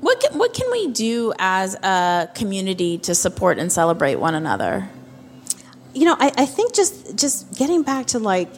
What 0.00 0.20
can, 0.20 0.38
what 0.38 0.54
can 0.54 0.70
we 0.70 0.88
do 0.88 1.32
as 1.38 1.74
a 1.76 2.30
community 2.34 2.98
to 2.98 3.14
support 3.14 3.58
and 3.58 3.72
celebrate 3.72 4.16
one 4.16 4.34
another? 4.34 4.88
You 5.94 6.04
know 6.04 6.16
I, 6.18 6.32
I 6.36 6.46
think 6.46 6.74
just 6.74 7.16
just 7.16 7.54
getting 7.56 7.82
back 7.82 8.06
to 8.08 8.18
like 8.18 8.48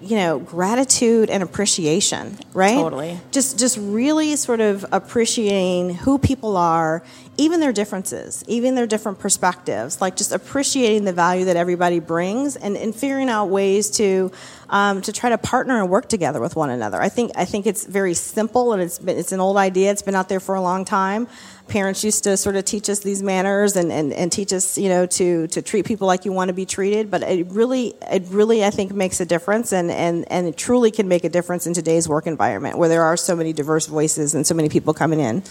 you 0.00 0.16
know 0.16 0.38
gratitude 0.38 1.30
and 1.30 1.42
appreciation 1.42 2.36
right? 2.52 2.74
Totally. 2.74 3.18
just 3.30 3.58
just 3.58 3.78
really 3.78 4.36
sort 4.36 4.60
of 4.60 4.84
appreciating 4.92 5.94
who 5.94 6.18
people 6.18 6.56
are 6.56 7.02
even 7.38 7.60
their 7.60 7.72
differences 7.72 8.44
even 8.46 8.74
their 8.74 8.86
different 8.86 9.18
perspectives 9.18 10.00
like 10.00 10.16
just 10.16 10.32
appreciating 10.32 11.04
the 11.04 11.12
value 11.12 11.46
that 11.46 11.56
everybody 11.56 11.98
brings 11.98 12.56
and, 12.56 12.76
and 12.76 12.94
figuring 12.94 13.28
out 13.28 13.46
ways 13.46 13.90
to 13.90 14.30
um, 14.68 15.00
to 15.02 15.12
try 15.12 15.30
to 15.30 15.38
partner 15.38 15.78
and 15.80 15.88
work 15.88 16.08
together 16.08 16.40
with 16.40 16.56
one 16.56 16.70
another. 16.70 17.00
I 17.00 17.08
think 17.08 17.32
i 17.36 17.44
think 17.44 17.66
it's 17.66 17.86
very 17.86 18.14
simple 18.14 18.72
and 18.72 18.82
it's 18.82 18.98
been, 18.98 19.16
it's 19.18 19.32
an 19.32 19.40
old 19.40 19.56
idea. 19.56 19.90
It's 19.90 20.02
been 20.02 20.14
out 20.14 20.28
there 20.28 20.40
for 20.40 20.54
a 20.54 20.60
long 20.60 20.84
time 20.84 21.28
parents 21.68 22.04
used 22.04 22.24
to 22.24 22.36
sort 22.36 22.56
of 22.56 22.64
teach 22.64 22.88
us 22.88 23.00
these 23.00 23.22
manners 23.22 23.76
and, 23.76 23.90
and, 23.90 24.12
and 24.12 24.30
teach 24.30 24.52
us, 24.52 24.78
you 24.78 24.88
know, 24.88 25.06
to, 25.06 25.46
to 25.48 25.62
treat 25.62 25.84
people 25.86 26.06
like 26.06 26.24
you 26.24 26.32
want 26.32 26.48
to 26.48 26.54
be 26.54 26.66
treated. 26.66 27.10
But 27.10 27.22
it 27.22 27.46
really, 27.50 27.94
it 28.10 28.24
really, 28.28 28.64
I 28.64 28.70
think, 28.70 28.92
makes 28.92 29.20
a 29.20 29.26
difference 29.26 29.72
and, 29.72 29.90
and, 29.90 30.24
and 30.30 30.46
it 30.46 30.56
truly 30.56 30.90
can 30.90 31.08
make 31.08 31.24
a 31.24 31.28
difference 31.28 31.66
in 31.66 31.74
today's 31.74 32.08
work 32.08 32.26
environment 32.26 32.78
where 32.78 32.88
there 32.88 33.02
are 33.02 33.16
so 33.16 33.34
many 33.34 33.52
diverse 33.52 33.86
voices 33.86 34.34
and 34.34 34.46
so 34.46 34.54
many 34.54 34.68
people 34.68 34.94
coming 34.94 35.20
in. 35.20 35.42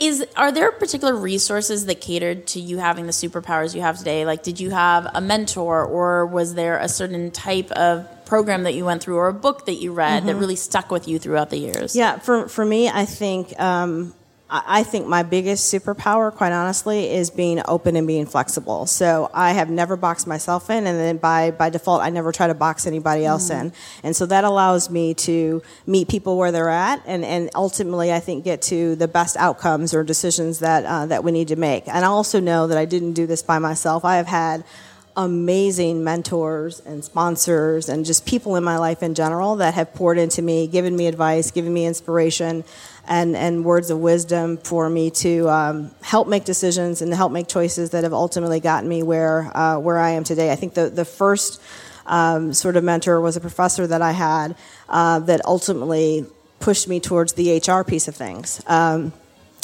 is 0.00 0.24
are 0.36 0.52
there 0.52 0.70
particular 0.70 1.14
resources 1.16 1.86
that 1.86 2.00
catered 2.00 2.46
to 2.46 2.60
you 2.60 2.78
having 2.78 3.06
the 3.06 3.12
superpowers 3.12 3.74
you 3.74 3.80
have 3.80 3.98
today 3.98 4.24
like 4.24 4.44
did 4.44 4.60
you 4.60 4.70
have 4.70 5.08
a 5.12 5.20
mentor 5.20 5.84
or 5.84 6.24
was 6.24 6.54
there 6.54 6.78
a 6.78 6.88
certain 6.88 7.32
type 7.32 7.68
of 7.72 8.06
program 8.24 8.62
that 8.62 8.74
you 8.74 8.84
went 8.84 9.02
through 9.02 9.16
or 9.16 9.26
a 9.26 9.34
book 9.34 9.66
that 9.66 9.74
you 9.74 9.92
read 9.92 10.18
Mm-hmm. 10.18 10.26
that 10.28 10.36
really 10.36 10.54
stuck 10.54 10.90
with 10.92 11.08
you 11.08 11.18
throughout 11.18 11.50
the 11.50 11.56
years 11.58 11.96
Yeah, 11.96 12.18
for 12.20 12.46
for 12.48 12.64
me, 12.64 12.88
I 12.88 13.04
think 13.04 13.58
um, 13.60 14.14
I 14.52 14.82
I 14.82 14.84
think 14.84 15.06
my 15.06 15.22
biggest 15.22 15.72
superpower, 15.72 16.32
quite 16.32 16.52
honestly, 16.52 17.10
is 17.10 17.30
being 17.30 17.62
open 17.66 17.96
and 17.96 18.06
being 18.06 18.26
flexible. 18.26 18.86
So 18.86 19.30
I 19.32 19.52
have 19.52 19.70
never 19.70 19.96
boxed 19.96 20.26
myself 20.26 20.70
in, 20.70 20.86
and 20.86 20.98
then 20.98 21.16
by 21.16 21.50
by 21.50 21.70
default, 21.70 22.02
I 22.02 22.10
never 22.10 22.32
try 22.32 22.46
to 22.46 22.54
box 22.54 22.86
anybody 22.86 23.24
else 23.24 23.50
in. 23.50 23.72
And 24.02 24.14
so 24.14 24.26
that 24.26 24.44
allows 24.44 24.90
me 24.90 25.14
to 25.14 25.62
meet 25.86 26.08
people 26.08 26.36
where 26.36 26.52
they're 26.52 26.68
at, 26.68 27.02
and 27.06 27.24
and 27.24 27.50
ultimately, 27.54 28.12
I 28.12 28.20
think 28.20 28.44
get 28.44 28.62
to 28.62 28.94
the 28.96 29.08
best 29.08 29.36
outcomes 29.36 29.94
or 29.94 30.04
decisions 30.04 30.58
that 30.58 30.84
uh, 30.84 31.06
that 31.06 31.24
we 31.24 31.32
need 31.32 31.48
to 31.48 31.56
make. 31.56 31.88
And 31.88 32.04
I 32.04 32.08
also 32.08 32.38
know 32.38 32.66
that 32.66 32.78
I 32.78 32.84
didn't 32.84 33.14
do 33.14 33.26
this 33.26 33.42
by 33.42 33.58
myself. 33.58 34.04
I 34.04 34.16
have 34.16 34.26
had 34.26 34.64
amazing 35.16 36.04
mentors 36.04 36.80
and 36.80 37.04
sponsors 37.04 37.88
and 37.88 38.04
just 38.04 38.24
people 38.26 38.56
in 38.56 38.64
my 38.64 38.78
life 38.78 39.02
in 39.02 39.14
general 39.14 39.56
that 39.56 39.74
have 39.74 39.92
poured 39.94 40.18
into 40.18 40.42
me, 40.42 40.66
given 40.66 40.96
me 40.96 41.06
advice, 41.06 41.50
given 41.50 41.72
me 41.72 41.84
inspiration, 41.84 42.64
and, 43.06 43.36
and 43.36 43.64
words 43.64 43.90
of 43.90 43.98
wisdom 43.98 44.56
for 44.56 44.88
me 44.88 45.10
to 45.10 45.48
um, 45.48 45.90
help 46.02 46.28
make 46.28 46.44
decisions 46.44 47.02
and 47.02 47.10
to 47.10 47.16
help 47.16 47.32
make 47.32 47.48
choices 47.48 47.90
that 47.90 48.04
have 48.04 48.12
ultimately 48.12 48.60
gotten 48.60 48.88
me 48.88 49.02
where 49.02 49.50
uh, 49.56 49.78
where 49.78 49.98
I 49.98 50.10
am 50.10 50.24
today. 50.24 50.52
I 50.52 50.56
think 50.56 50.74
the 50.74 50.88
the 50.88 51.04
first 51.04 51.60
um, 52.06 52.52
sort 52.52 52.76
of 52.76 52.84
mentor 52.84 53.20
was 53.20 53.36
a 53.36 53.40
professor 53.40 53.86
that 53.86 54.02
I 54.02 54.12
had 54.12 54.56
uh, 54.88 55.18
that 55.20 55.44
ultimately 55.44 56.26
pushed 56.60 56.88
me 56.88 57.00
towards 57.00 57.32
the 57.32 57.58
HR 57.58 57.82
piece 57.82 58.08
of 58.08 58.14
things. 58.14 58.62
Um, 58.66 59.12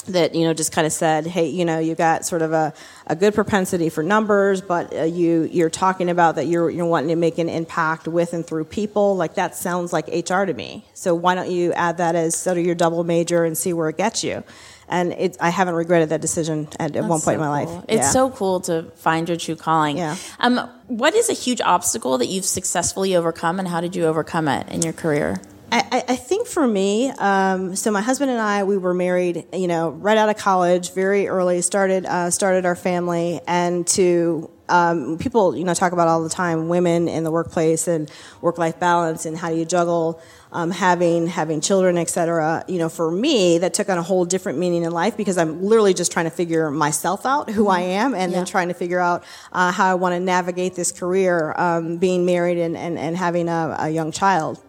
that 0.08 0.34
you 0.34 0.44
know 0.44 0.54
just 0.54 0.72
kind 0.72 0.86
of 0.86 0.92
said, 0.92 1.26
hey, 1.26 1.48
you 1.48 1.64
know, 1.64 1.78
you 1.78 1.94
got 1.94 2.24
sort 2.26 2.42
of 2.42 2.52
a, 2.52 2.72
a 3.06 3.16
good 3.16 3.34
propensity 3.34 3.88
for 3.88 4.02
numbers, 4.02 4.60
but 4.60 4.94
uh, 4.94 5.02
you 5.04 5.48
you're 5.50 5.70
talking 5.70 6.10
about 6.10 6.34
that 6.36 6.46
you're 6.46 6.68
you're 6.70 6.86
wanting 6.86 7.08
to 7.08 7.16
make 7.16 7.38
an 7.38 7.48
impact 7.48 8.06
with 8.08 8.32
and 8.32 8.46
through 8.46 8.64
people. 8.64 9.16
Like 9.16 9.34
that 9.34 9.54
sounds 9.56 9.92
like 9.92 10.08
HR 10.08 10.44
to 10.44 10.52
me. 10.54 10.84
So 10.94 11.14
why 11.14 11.34
don't 11.34 11.50
you 11.50 11.72
add 11.72 11.98
that 11.98 12.14
as 12.14 12.36
sort 12.36 12.58
of 12.58 12.64
your 12.66 12.74
double 12.74 13.04
major 13.04 13.44
and 13.44 13.56
see 13.56 13.72
where 13.72 13.88
it 13.88 13.96
gets 13.96 14.22
you? 14.24 14.42
And 14.90 15.12
it, 15.12 15.36
I 15.38 15.50
haven't 15.50 15.74
regretted 15.74 16.08
that 16.08 16.22
decision 16.22 16.66
at, 16.80 16.96
at 16.96 17.04
one 17.04 17.20
point 17.20 17.34
in 17.34 17.40
my 17.46 17.64
cool. 17.64 17.74
life. 17.76 17.84
It's 17.88 18.04
Yeah. 18.06 18.10
so 18.10 18.30
cool 18.30 18.60
to 18.62 18.84
find 18.96 19.28
your 19.28 19.36
true 19.36 19.54
calling. 19.54 19.98
Yeah. 19.98 20.16
Um, 20.40 20.56
what 20.86 21.14
is 21.14 21.28
a 21.28 21.34
huge 21.34 21.60
obstacle 21.60 22.16
that 22.16 22.26
you've 22.26 22.46
successfully 22.46 23.14
overcome, 23.14 23.58
and 23.58 23.68
how 23.68 23.82
did 23.82 23.94
you 23.94 24.06
overcome 24.06 24.48
it 24.48 24.66
in 24.70 24.80
your 24.80 24.94
career? 24.94 25.42
I, 25.70 26.04
I- 26.08 26.16
think 26.16 26.46
for 26.46 26.66
me, 26.66 27.10
um, 27.18 27.74
so 27.74 27.90
my 27.90 28.00
husband 28.02 28.30
and 28.30 28.40
I, 28.40 28.64
we 28.64 28.76
were 28.76 28.94
married, 28.94 29.46
you 29.52 29.66
know, 29.66 29.90
right 29.90 30.16
out 30.16 30.28
of 30.28 30.36
college, 30.36 30.92
very 30.92 31.26
early. 31.28 31.62
Started 31.62 32.04
uh, 32.06 32.30
started 32.30 32.66
our 32.66 32.76
family, 32.76 33.40
and 33.46 33.86
to 33.88 34.50
um, 34.68 35.16
people, 35.18 35.56
you 35.56 35.64
know, 35.64 35.72
talk 35.74 35.92
about 35.92 36.08
all 36.08 36.22
the 36.22 36.28
time 36.28 36.68
women 36.68 37.08
in 37.08 37.24
the 37.24 37.30
workplace 37.30 37.88
and 37.88 38.10
work 38.42 38.58
life 38.58 38.78
balance, 38.78 39.24
and 39.26 39.36
how 39.38 39.48
do 39.50 39.56
you 39.56 39.64
juggle 39.64 40.20
um, 40.52 40.70
having 40.70 41.26
having 41.28 41.60
children, 41.60 41.96
et 41.96 42.10
cetera. 42.10 42.64
You 42.68 42.78
know, 42.78 42.88
for 42.90 43.10
me, 43.10 43.58
that 43.58 43.72
took 43.74 43.88
on 43.88 43.96
a 43.98 44.02
whole 44.02 44.24
different 44.26 44.58
meaning 44.58 44.84
in 44.84 44.92
life 44.92 45.16
because 45.16 45.38
I'm 45.38 45.62
literally 45.62 45.94
just 45.94 46.12
trying 46.12 46.26
to 46.26 46.30
figure 46.30 46.70
myself 46.70 47.24
out, 47.24 47.50
who 47.50 47.68
I 47.68 47.80
am, 47.80 48.14
and 48.14 48.32
then 48.32 48.44
trying 48.44 48.68
to 48.68 48.74
figure 48.74 49.00
out 49.00 49.24
uh, 49.52 49.72
how 49.72 49.90
I 49.90 49.94
want 49.94 50.14
to 50.14 50.20
navigate 50.20 50.74
this 50.74 50.92
career, 50.92 51.54
um, 51.56 51.96
being 51.96 52.26
married 52.26 52.58
and, 52.58 52.76
and, 52.76 52.98
and 52.98 53.16
having 53.16 53.48
a, 53.48 53.76
a 53.80 53.88
young 53.90 54.12
child. 54.12 54.62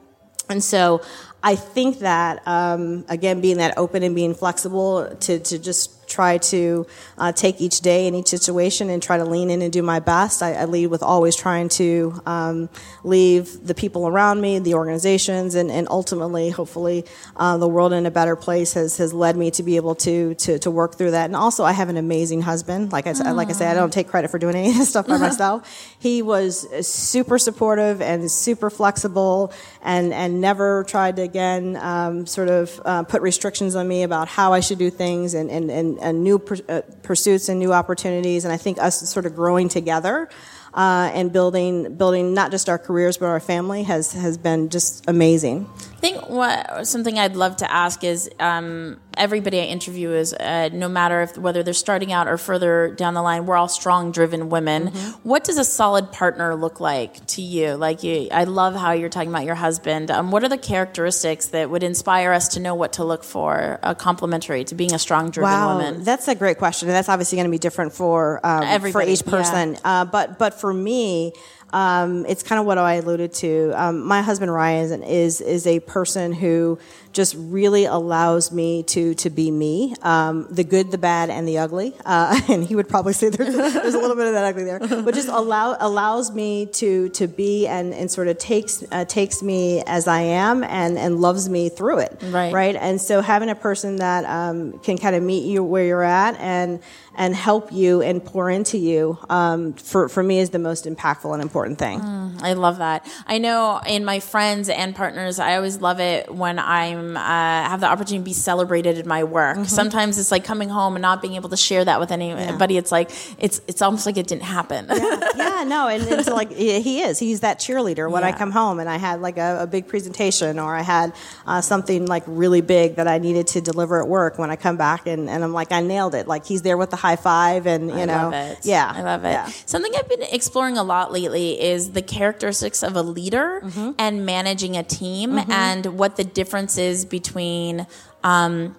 And 0.50 0.64
so 0.64 1.02
I 1.42 1.56
think 1.56 2.00
that, 2.00 2.46
um, 2.48 3.06
again, 3.08 3.40
being 3.40 3.58
that 3.58 3.78
open 3.78 4.04
and 4.04 4.14
being 4.14 4.34
flexible 4.34 5.16
to, 5.22 5.40
to 5.40 5.60
just 5.60 6.00
try 6.10 6.40
to 6.40 6.86
uh, 7.18 7.32
take 7.32 7.62
each 7.62 7.82
day 7.82 8.08
and 8.08 8.16
each 8.16 8.28
situation 8.28 8.90
and 8.90 9.02
try 9.02 9.18
to 9.18 9.26
lean 9.26 9.50
in 9.50 9.62
and 9.62 9.72
do 9.72 9.82
my 9.82 10.00
best. 10.00 10.42
I, 10.42 10.54
I 10.54 10.66
lead 10.66 10.88
with 10.88 11.04
always 11.04 11.36
trying 11.36 11.70
to 11.70 12.20
um, 12.26 12.70
leave 13.04 13.66
the 13.66 13.76
people 13.76 14.08
around 14.08 14.42
me, 14.42 14.60
the 14.60 14.74
organizations, 14.74 15.56
and, 15.56 15.72
and 15.72 15.88
ultimately, 15.90 16.50
hopefully, 16.50 17.06
uh, 17.38 17.58
the 17.58 17.68
world 17.68 17.94
in 17.94 18.06
a 18.06 18.12
better 18.12 18.36
place 18.36 18.74
has, 18.74 18.98
has 18.98 19.14
led 19.14 19.38
me 19.38 19.52
to 19.52 19.64
be 19.64 19.76
able 19.76 19.96
to, 19.96 20.34
to, 20.36 20.60
to 20.60 20.72
work 20.72 20.96
through 20.96 21.12
that. 21.12 21.26
And 21.26 21.36
also, 21.36 21.64
I 21.64 21.72
have 21.72 21.90
an 21.90 21.98
amazing 21.98 22.42
husband. 22.42 22.92
Like 22.92 23.08
I, 23.08 23.14
said- 23.14 23.32
like 23.34 23.50
I 23.50 23.54
say, 23.54 23.68
I 23.68 23.76
don't 23.76 23.94
take 23.94 24.08
credit 24.08 24.32
for 24.32 24.40
doing 24.40 24.56
any 24.56 24.72
of 24.72 24.78
this 24.78 24.90
stuff 24.90 25.08
by 25.08 25.18
myself. 25.30 25.70
He 26.00 26.22
was 26.22 26.68
super 26.88 27.38
supportive 27.38 28.02
and 28.02 28.30
super 28.32 28.70
flexible 28.70 29.54
and, 29.82 30.14
and 30.14 30.42
never 30.42 30.84
tried 30.84 31.16
to, 31.18 31.22
again, 31.22 31.78
um, 31.78 32.26
sort 32.26 32.50
of 32.50 32.82
uh, 32.86 33.04
put 33.04 33.22
restrictions 33.22 33.76
on 33.76 33.88
me 33.88 34.04
about 34.04 34.28
how 34.28 34.54
I 34.54 34.60
should 34.60 34.78
do 34.78 34.90
things 34.90 35.34
and, 35.34 35.50
and, 35.50 35.72
and, 35.72 36.00
and 36.00 36.24
new 36.24 36.44
uh, 36.68 36.82
pursuits 37.02 37.50
and 37.50 37.60
new 37.60 37.74
opportunities. 37.74 38.46
And 38.46 38.54
I 38.54 38.58
think 38.58 38.80
us 38.80 39.10
sort 39.10 39.26
of 39.26 39.36
growing 39.36 39.70
together 39.70 40.30
uh, 40.74 41.12
and 41.14 41.32
building, 41.32 41.96
building 41.96 42.34
not 42.34 42.52
just 42.52 42.70
our 42.70 42.78
careers 42.78 43.18
but 43.18 43.28
our 43.28 43.40
family 43.40 43.84
has, 43.84 44.14
has 44.14 44.38
been 44.38 44.70
just 44.70 45.06
amazing. 45.08 45.70
I 46.00 46.02
think 46.02 46.30
what 46.30 46.88
something 46.88 47.20
I'd 47.20 47.36
love 47.36 47.58
to 47.58 47.70
ask 47.70 48.06
is 48.06 48.30
um, 48.40 49.02
everybody 49.18 49.60
I 49.60 49.66
interview 49.66 50.12
is 50.12 50.34
uh, 50.34 50.70
no 50.72 50.88
matter 50.88 51.24
if 51.24 51.38
whether 51.38 51.62
they're 51.62 51.74
starting 51.74 52.14
out 52.14 52.30
or 52.30 52.38
further 52.38 52.96
down 52.96 53.16
the 53.16 53.22
line, 53.22 53.46
we're 53.46 53.58
all 53.58 53.68
strong, 53.68 54.14
driven 54.14 54.48
women. 54.48 54.88
What 55.24 55.44
does 55.44 55.58
a 55.58 55.66
solid 55.66 56.14
partner 56.14 56.56
look 56.56 56.80
like 56.80 57.26
to 57.28 57.42
you? 57.42 57.74
Like 57.74 58.02
you, 58.02 58.30
I 58.32 58.46
love 58.46 58.76
how 58.76 58.94
you're 58.94 59.10
talking 59.10 59.30
about 59.30 59.44
your 59.44 59.56
husband. 59.56 60.10
Um, 60.10 60.32
what 60.32 60.42
are 60.46 60.48
the 60.48 60.58
characteristics 60.58 61.48
that 61.48 61.70
would 61.70 61.84
inspire 61.84 62.32
us 62.32 62.48
to 62.50 62.62
know 62.62 62.76
what 62.76 62.94
to 62.94 63.04
look 63.04 63.26
for, 63.26 63.78
uh, 63.84 63.94
complementary 63.94 64.64
to 64.64 64.76
being 64.76 64.94
a 64.94 65.00
strong, 65.00 65.32
driven 65.32 65.52
woman? 65.66 66.04
That's 66.06 66.30
a 66.30 66.36
great 66.36 66.60
question, 66.60 66.88
and 66.88 66.96
that's 66.96 67.10
obviously 67.10 67.36
going 67.36 67.48
to 67.48 67.52
be 67.52 67.60
different 67.60 67.92
for 67.92 68.40
um, 68.46 68.64
for 68.94 69.02
each 69.02 69.26
person. 69.26 69.78
Uh, 69.84 70.06
but 70.06 70.40
but 70.40 70.54
for 70.54 70.74
me, 70.74 71.34
um, 71.72 72.26
it's 72.26 72.44
kind 72.44 72.60
of 72.60 72.66
what 72.66 72.78
I 72.78 72.96
alluded 72.96 73.34
to. 73.36 73.72
Um, 73.76 74.06
my 74.06 74.22
husband 74.22 74.54
Ryan 74.54 75.04
is 75.04 75.42
is 75.42 75.68
a 75.68 75.80
person 75.82 76.34
who 76.34 76.80
just 77.12 77.36
really 77.38 77.86
allows 77.86 78.52
me 78.52 78.84
to 78.84 79.14
to 79.16 79.30
be 79.30 79.52
me, 79.52 79.96
um, 80.02 80.48
the 80.50 80.64
good, 80.64 80.92
the 80.92 80.98
bad, 80.98 81.30
and 81.30 81.48
the 81.48 81.58
ugly. 81.58 81.94
Uh, 82.06 82.40
and 82.50 82.64
he 82.64 82.76
would 82.76 82.88
probably 82.88 83.14
say 83.14 83.30
there's, 83.30 83.56
there's 83.56 83.94
a 83.94 84.00
little 84.00 84.16
bit 84.16 84.28
of 84.28 84.34
that 84.34 84.46
ugly 84.46 84.64
there, 84.64 84.80
but 84.80 85.14
just 85.14 85.28
allow 85.28 85.76
allows 85.80 86.32
me 86.32 86.66
to 86.68 87.10
to 87.10 87.28
be 87.28 87.68
and, 87.68 87.94
and 87.94 88.10
sort 88.10 88.28
of 88.28 88.38
takes 88.38 88.84
uh, 88.92 89.06
takes 89.06 89.44
me 89.44 89.84
as 89.86 90.08
I 90.08 90.22
am 90.22 90.64
and 90.64 90.98
and 90.98 91.20
loves 91.20 91.50
me 91.50 91.70
through 91.70 92.00
it. 92.00 92.18
Right. 92.24 92.54
Right. 92.54 92.76
And 92.76 93.00
so 93.00 93.22
having 93.22 93.50
a 93.50 93.56
person 93.56 93.98
that 93.98 94.26
um, 94.26 94.80
can 94.80 94.98
kind 94.98 95.16
of 95.16 95.24
meet 95.24 95.46
you 95.46 95.64
where 95.64 95.86
you're 95.86 96.04
at 96.04 96.36
and 96.40 96.80
and 97.20 97.36
help 97.36 97.74
you 97.74 98.02
and 98.02 98.24
pour 98.24 98.50
into 98.50 98.78
you 98.78 99.20
um, 99.30 99.74
for 99.74 100.08
for 100.08 100.24
me 100.24 100.40
is 100.40 100.52
the 100.52 100.58
most 100.58 100.86
impactful 100.86 101.32
and 101.34 101.44
important 101.44 101.78
thing. 101.78 102.00
I 102.42 102.54
love 102.54 102.78
that. 102.78 103.06
I 103.28 103.38
know 103.38 103.82
in 103.86 104.06
my 104.06 104.22
friends 104.22 104.70
and 104.70 104.96
partners, 104.96 105.38
I 105.38 105.58
always 105.58 105.82
love 105.82 106.00
it 106.00 106.34
when 106.34 106.58
I'm 106.58 107.18
uh, 107.18 107.20
have 107.20 107.82
the 107.82 107.88
opportunity 107.88 108.20
to 108.20 108.24
be 108.24 108.34
celebrated 108.34 108.98
in 108.98 109.08
my 109.08 109.26
work. 109.26 109.58
Mm-hmm. 109.58 109.66
Sometimes 109.66 110.18
it's 110.18 110.32
like 110.32 110.46
coming 110.46 110.70
home 110.70 110.96
and 110.96 111.02
not 111.02 111.22
being 111.22 111.36
able 111.36 111.50
to 111.50 111.58
share 111.58 111.84
that 111.84 112.00
with 112.00 112.12
anybody. 112.12 112.78
It's 112.78 112.92
like 112.92 113.12
it's 113.38 113.60
it's 113.68 113.82
almost 113.82 114.06
like 114.06 114.16
it 114.16 114.28
didn't 114.28 114.44
happen. 114.44 114.88
yeah, 114.90 115.66
no, 115.68 115.90
and 115.90 116.02
it's 116.04 116.30
like 116.30 116.52
he 116.54 117.02
is. 117.02 117.20
He's 117.20 117.42
that 117.42 117.60
cheerleader. 117.60 118.10
When 118.10 118.24
I 118.24 118.32
come 118.32 118.52
home 118.52 118.80
and 118.80 118.90
I 118.90 118.96
had 118.96 119.20
like 119.20 119.38
a, 119.38 119.64
a 119.64 119.68
big 119.68 119.90
presentation 119.90 120.58
or 120.58 120.74
I 120.74 120.84
had 120.84 121.14
uh, 121.46 121.60
something 121.60 122.06
like 122.06 122.24
really 122.28 122.62
big 122.62 122.96
that 122.96 123.10
I 123.10 123.18
needed 123.18 123.48
to 123.48 123.62
deliver 123.62 124.02
at 124.02 124.08
work. 124.08 124.40
When 124.40 124.50
I 124.50 124.56
come 124.56 124.78
back 124.78 125.06
and, 125.06 125.30
and 125.30 125.44
I'm 125.44 125.52
like, 125.52 125.74
I 125.74 125.82
nailed 125.82 126.16
it. 126.16 126.26
Like 126.26 126.46
he's 126.46 126.62
there 126.62 126.78
with 126.78 126.92
the 126.92 126.96
high 126.96 127.09
five 127.16 127.66
and 127.68 127.90
you 127.90 127.98
I 127.98 128.06
know, 128.06 128.56
yeah, 128.64 128.92
I 128.96 129.02
love 129.02 129.24
it. 129.26 129.30
yeah. 129.32 129.48
Something 129.66 129.92
I've 129.98 130.10
been 130.10 130.24
exploring 130.24 130.78
a 130.78 130.84
lot 130.84 131.12
lately 131.12 131.62
is 131.62 131.92
the 131.92 132.02
characteristics 132.02 132.84
of 132.84 132.96
a 132.96 133.02
leader 133.04 133.62
Mm-hmm. 133.64 133.92
and 133.98 134.26
managing 134.26 134.78
a 134.78 134.84
team 134.84 135.38
and 135.50 135.86
what 135.98 136.16
the 136.16 136.24
difference 136.24 136.78
is 136.78 137.06
between 137.06 137.86
um, 138.24 138.76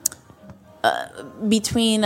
uh, 0.83 1.07
between 1.49 2.05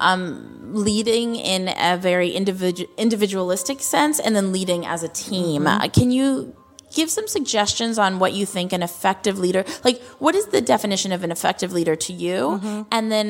um, 0.00 0.74
leading 0.74 1.36
in 1.36 1.68
a 1.68 1.96
very 1.96 2.30
individu- 2.32 2.88
individualistic 2.96 3.80
sense 3.80 4.18
and 4.18 4.34
then 4.34 4.52
leading 4.52 4.84
as 4.84 5.02
a 5.02 5.08
team. 5.08 5.62
Mm-hmm. 5.62 5.82
Uh, 5.82 5.88
can 5.88 6.10
you 6.10 6.54
give 6.96 7.08
some 7.18 7.28
suggestions 7.28 7.94
on 7.98 8.18
what 8.22 8.32
you 8.38 8.44
think 8.46 8.72
an 8.72 8.82
effective 8.82 9.36
leader 9.38 9.62
like 9.84 9.98
what 10.24 10.34
is 10.34 10.46
the 10.56 10.60
definition 10.60 11.12
of 11.12 11.20
an 11.22 11.30
effective 11.30 11.70
leader 11.72 11.94
to 12.06 12.12
you 12.24 12.36
Mm-hmm. 12.46 12.82
and 12.96 13.04
then 13.14 13.26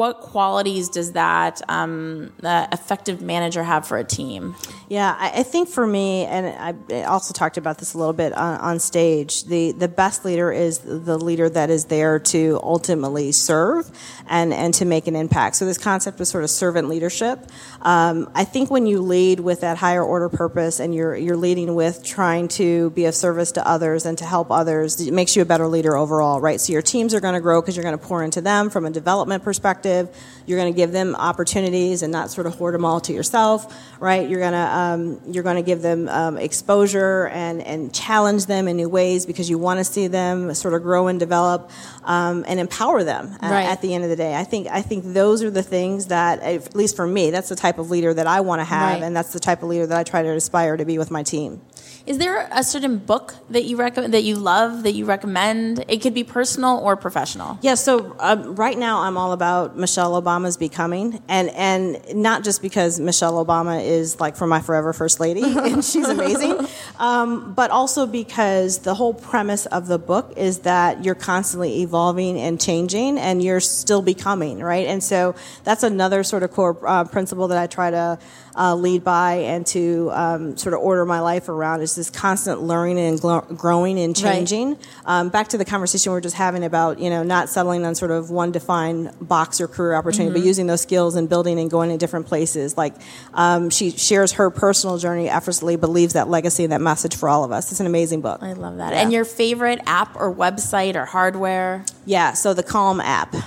what 0.00 0.14
qualities 0.20 0.88
does 0.88 1.12
that 1.12 1.60
um, 1.68 2.32
uh, 2.42 2.66
effective 2.72 3.20
manager 3.20 3.62
have 3.72 3.86
for 3.86 3.98
a 3.98 4.04
team 4.04 4.54
Yeah, 4.88 5.16
I, 5.18 5.40
I 5.40 5.42
think 5.42 5.68
for 5.68 5.86
me, 5.86 6.26
and 6.26 6.44
I 6.92 7.02
also 7.04 7.32
talked 7.32 7.56
about 7.56 7.78
this 7.78 7.94
a 7.94 7.98
little 7.98 8.12
bit 8.12 8.32
on, 8.34 8.60
on 8.60 8.78
stage. 8.78 9.44
The 9.44 9.72
the 9.72 9.88
best 9.88 10.24
leader 10.24 10.52
is 10.52 10.78
the 10.78 11.18
leader 11.18 11.48
that 11.48 11.70
is 11.70 11.86
there 11.86 12.18
to 12.34 12.60
ultimately 12.62 13.32
serve 13.32 13.90
and 14.28 14.52
and 14.52 14.74
to 14.74 14.84
make 14.84 15.06
an 15.06 15.16
impact. 15.16 15.56
So 15.56 15.64
this 15.64 15.78
concept 15.78 16.20
of 16.20 16.26
sort 16.26 16.44
of 16.44 16.50
servant 16.50 16.88
leadership. 16.88 17.38
Um, 17.80 18.30
I 18.34 18.44
think 18.44 18.70
when 18.70 18.84
you 18.86 19.00
lead 19.00 19.40
with 19.40 19.60
that 19.60 19.76
higher 19.78 20.04
order 20.04 20.28
purpose 20.28 20.78
and 20.82 20.94
you're 20.94 21.16
you're 21.16 21.40
leading 21.48 21.74
with 21.74 22.04
trying 22.04 22.48
to 22.60 22.90
be 22.90 23.01
of 23.06 23.14
service 23.14 23.52
to 23.52 23.66
others 23.66 24.06
and 24.06 24.16
to 24.18 24.24
help 24.24 24.50
others, 24.50 25.00
it 25.00 25.12
makes 25.12 25.36
you 25.36 25.42
a 25.42 25.44
better 25.44 25.66
leader 25.66 25.96
overall, 25.96 26.40
right? 26.40 26.60
So 26.60 26.72
your 26.72 26.82
teams 26.82 27.14
are 27.14 27.20
going 27.20 27.34
to 27.34 27.40
grow 27.40 27.60
because 27.60 27.76
you're 27.76 27.84
going 27.84 27.98
to 27.98 28.04
pour 28.04 28.22
into 28.22 28.40
them 28.40 28.70
from 28.70 28.84
a 28.86 28.90
development 28.90 29.42
perspective. 29.44 30.08
You're 30.46 30.58
going 30.58 30.72
to 30.72 30.76
give 30.76 30.92
them 30.92 31.14
opportunities 31.14 32.02
and 32.02 32.12
not 32.12 32.30
sort 32.30 32.46
of 32.46 32.54
hoard 32.54 32.74
them 32.74 32.84
all 32.84 33.00
to 33.00 33.12
yourself, 33.12 33.74
right? 34.00 34.28
You're 34.28 34.40
going 34.40 34.52
to 34.52 34.58
um, 34.58 35.20
you're 35.32 35.44
going 35.44 35.56
to 35.56 35.62
give 35.62 35.82
them 35.82 36.08
um, 36.08 36.36
exposure 36.38 37.28
and 37.28 37.60
and 37.62 37.94
challenge 37.94 38.46
them 38.46 38.68
in 38.68 38.76
new 38.76 38.88
ways 38.88 39.26
because 39.26 39.48
you 39.50 39.58
want 39.58 39.78
to 39.78 39.84
see 39.84 40.06
them 40.08 40.54
sort 40.54 40.74
of 40.74 40.82
grow 40.82 41.08
and 41.08 41.18
develop 41.20 41.70
um, 42.04 42.44
and 42.48 42.58
empower 42.60 43.02
them 43.04 43.36
at, 43.40 43.52
at 43.72 43.82
the 43.82 43.94
end 43.94 44.04
of 44.04 44.10
the 44.10 44.16
day. 44.16 44.34
I 44.34 44.44
think 44.44 44.68
I 44.68 44.82
think 44.82 45.04
those 45.12 45.42
are 45.42 45.50
the 45.50 45.62
things 45.62 46.06
that, 46.06 46.40
at 46.40 46.74
least 46.74 46.96
for 46.96 47.06
me, 47.06 47.30
that's 47.30 47.48
the 47.48 47.56
type 47.56 47.78
of 47.78 47.90
leader 47.90 48.12
that 48.14 48.26
I 48.26 48.40
want 48.40 48.60
to 48.60 48.64
have, 48.64 48.94
Right. 48.94 49.02
and 49.02 49.16
that's 49.16 49.32
the 49.32 49.40
type 49.40 49.62
of 49.62 49.68
leader 49.68 49.86
that 49.86 49.98
I 49.98 50.02
try 50.02 50.22
to 50.22 50.30
aspire 50.30 50.76
to 50.76 50.84
be 50.84 50.98
with 50.98 51.10
my 51.10 51.22
team. 51.22 51.60
Is 52.06 52.18
there 52.18 52.48
a 52.52 52.64
certain 52.64 52.98
book 52.98 53.34
that 53.50 53.64
you 53.64 53.76
recommend 53.76 54.14
that 54.14 54.22
you 54.22 54.36
love 54.36 54.82
that 54.82 54.92
you 54.92 55.04
recommend? 55.04 55.84
It 55.88 56.02
could 56.02 56.14
be 56.14 56.24
personal 56.24 56.78
or 56.78 56.96
professional. 56.96 57.58
Yeah, 57.62 57.74
so 57.74 58.16
um, 58.18 58.56
right 58.56 58.76
now 58.76 59.02
I'm 59.02 59.16
all 59.16 59.32
about 59.32 59.76
Michelle 59.76 60.20
Obama's 60.20 60.56
becoming, 60.56 61.22
and 61.28 61.50
and 61.50 62.00
not 62.14 62.44
just 62.44 62.62
because 62.62 62.98
Michelle 62.98 63.44
Obama 63.44 63.84
is 63.84 64.18
like 64.20 64.36
for 64.36 64.46
my 64.46 64.60
forever 64.60 64.92
first 64.92 65.20
lady, 65.20 65.42
and 65.42 65.84
she's 65.84 66.08
amazing, 66.08 66.66
um, 67.02 67.52
but 67.52 67.70
also 67.70 68.06
because 68.06 68.78
the 68.78 68.94
whole 68.94 69.12
premise 69.12 69.66
of 69.66 69.88
the 69.88 69.98
book 69.98 70.32
is 70.36 70.60
that 70.60 71.04
you're 71.04 71.16
constantly 71.16 71.82
evolving 71.82 72.38
and 72.38 72.60
changing, 72.60 73.18
and 73.18 73.42
you're 73.42 73.60
still 73.60 74.00
becoming, 74.02 74.60
right? 74.60 74.86
And 74.86 75.02
so 75.02 75.34
that's 75.64 75.82
another 75.82 76.22
sort 76.22 76.44
of 76.44 76.52
core 76.52 76.78
uh, 76.86 77.02
principle 77.04 77.48
that 77.48 77.58
I 77.58 77.66
try 77.66 77.90
to 77.90 78.18
uh, 78.56 78.74
lead 78.76 79.02
by 79.02 79.32
and 79.34 79.66
to 79.66 80.10
um, 80.12 80.56
sort 80.56 80.74
of 80.74 80.80
order 80.80 81.04
my 81.04 81.20
life 81.20 81.48
around 81.48 81.80
is 81.80 81.94
this 81.96 82.08
constant 82.10 82.62
learning 82.62 82.98
and 83.00 83.20
glo- 83.20 83.40
growing 83.40 83.98
and 83.98 84.12
Right. 84.22 84.34
changing. 84.34 84.76
Um, 85.06 85.30
back 85.30 85.48
to 85.48 85.58
the 85.58 85.64
conversation 85.64 86.12
we 86.12 86.14
were 86.14 86.20
just 86.20 86.36
having 86.36 86.62
about 86.62 86.98
you 87.00 87.08
know 87.10 87.22
not 87.24 87.48
settling 87.48 87.84
on 87.86 87.94
sort 87.96 88.10
of 88.12 88.30
one 88.30 88.52
defined 88.52 89.10
box 89.20 89.60
or 89.60 89.66
career 89.66 89.94
opportunity, 89.94 90.28
Mm-hmm. 90.34 90.40
but 90.42 90.46
using 90.46 90.66
those 90.68 90.82
skills 90.82 91.16
and 91.16 91.28
building 91.28 91.58
and 91.58 91.68
going 91.70 91.90
to 91.90 91.96
different 91.98 92.26
places. 92.26 92.76
Like 92.76 92.94
um, 93.34 93.70
she 93.70 93.90
shares 93.90 94.32
her 94.32 94.50
personal 94.50 94.98
journey 94.98 95.28
effortlessly, 95.28 95.76
but 95.76 95.88
leaves 95.90 96.12
that 96.12 96.28
legacy 96.28 96.62
and 96.62 96.72
that 96.72 96.80
message 96.92 97.16
for 97.16 97.26
all 97.26 97.42
of 97.42 97.50
us. 97.52 97.70
It's 97.70 97.80
an 97.80 97.86
amazing 97.86 98.20
book. 98.20 98.42
i 98.42 98.52
love 98.52 98.76
that 98.76 98.92
Yeah. 98.92 99.00
and 99.00 99.10
your 99.12 99.24
favorite 99.24 99.80
app 99.86 100.14
or 100.14 100.28
website 100.34 100.94
or 100.94 101.06
hardware 101.06 101.84
Yeah, 102.04 102.32
so 102.34 102.52
the 102.52 102.62
Calm 102.62 103.00
app. 103.00 103.32
Um, 103.34 103.42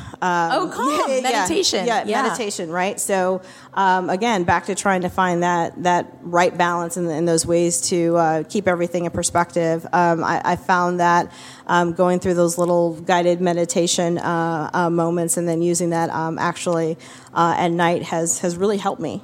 Oh, 0.58 0.72
Calm, 0.74 1.12
yeah, 1.12 1.22
meditation. 1.22 1.86
Yeah, 1.86 2.04
Yeah. 2.08 2.24
meditation, 2.24 2.72
right? 2.72 3.00
So 3.00 3.42
um, 3.76 4.10
again, 4.10 4.46
back 4.46 4.66
to 4.66 4.74
trying 4.76 5.02
to 5.02 5.10
find 5.10 5.44
that 5.44 5.84
that 5.84 6.04
right 6.24 6.58
balance 6.58 6.98
and, 6.98 7.08
and 7.18 7.28
those 7.28 7.46
ways 7.46 7.82
to 7.90 8.16
uh, 8.18 8.44
keep 8.50 8.68
everything 8.68 9.06
in 9.06 9.12
perspective. 9.12 9.86
Um, 9.94 10.24
I, 10.24 10.42
I 10.54 10.56
found 10.56 11.00
that 11.02 11.32
um, 11.68 11.94
going 11.94 12.20
through 12.20 12.36
those 12.36 12.58
little 12.58 12.94
guided 13.02 13.42
meditation 13.42 14.18
uh, 14.18 14.70
uh, 14.74 14.90
moments 14.90 15.38
and 15.38 15.48
then 15.48 15.62
using 15.62 15.90
that 15.92 16.10
um, 16.10 16.40
actually 16.40 16.98
uh, 17.36 17.54
at 17.64 17.70
night 17.72 18.02
has 18.04 18.40
has 18.40 18.58
really 18.58 18.78
helped 18.78 19.02
me. 19.02 19.22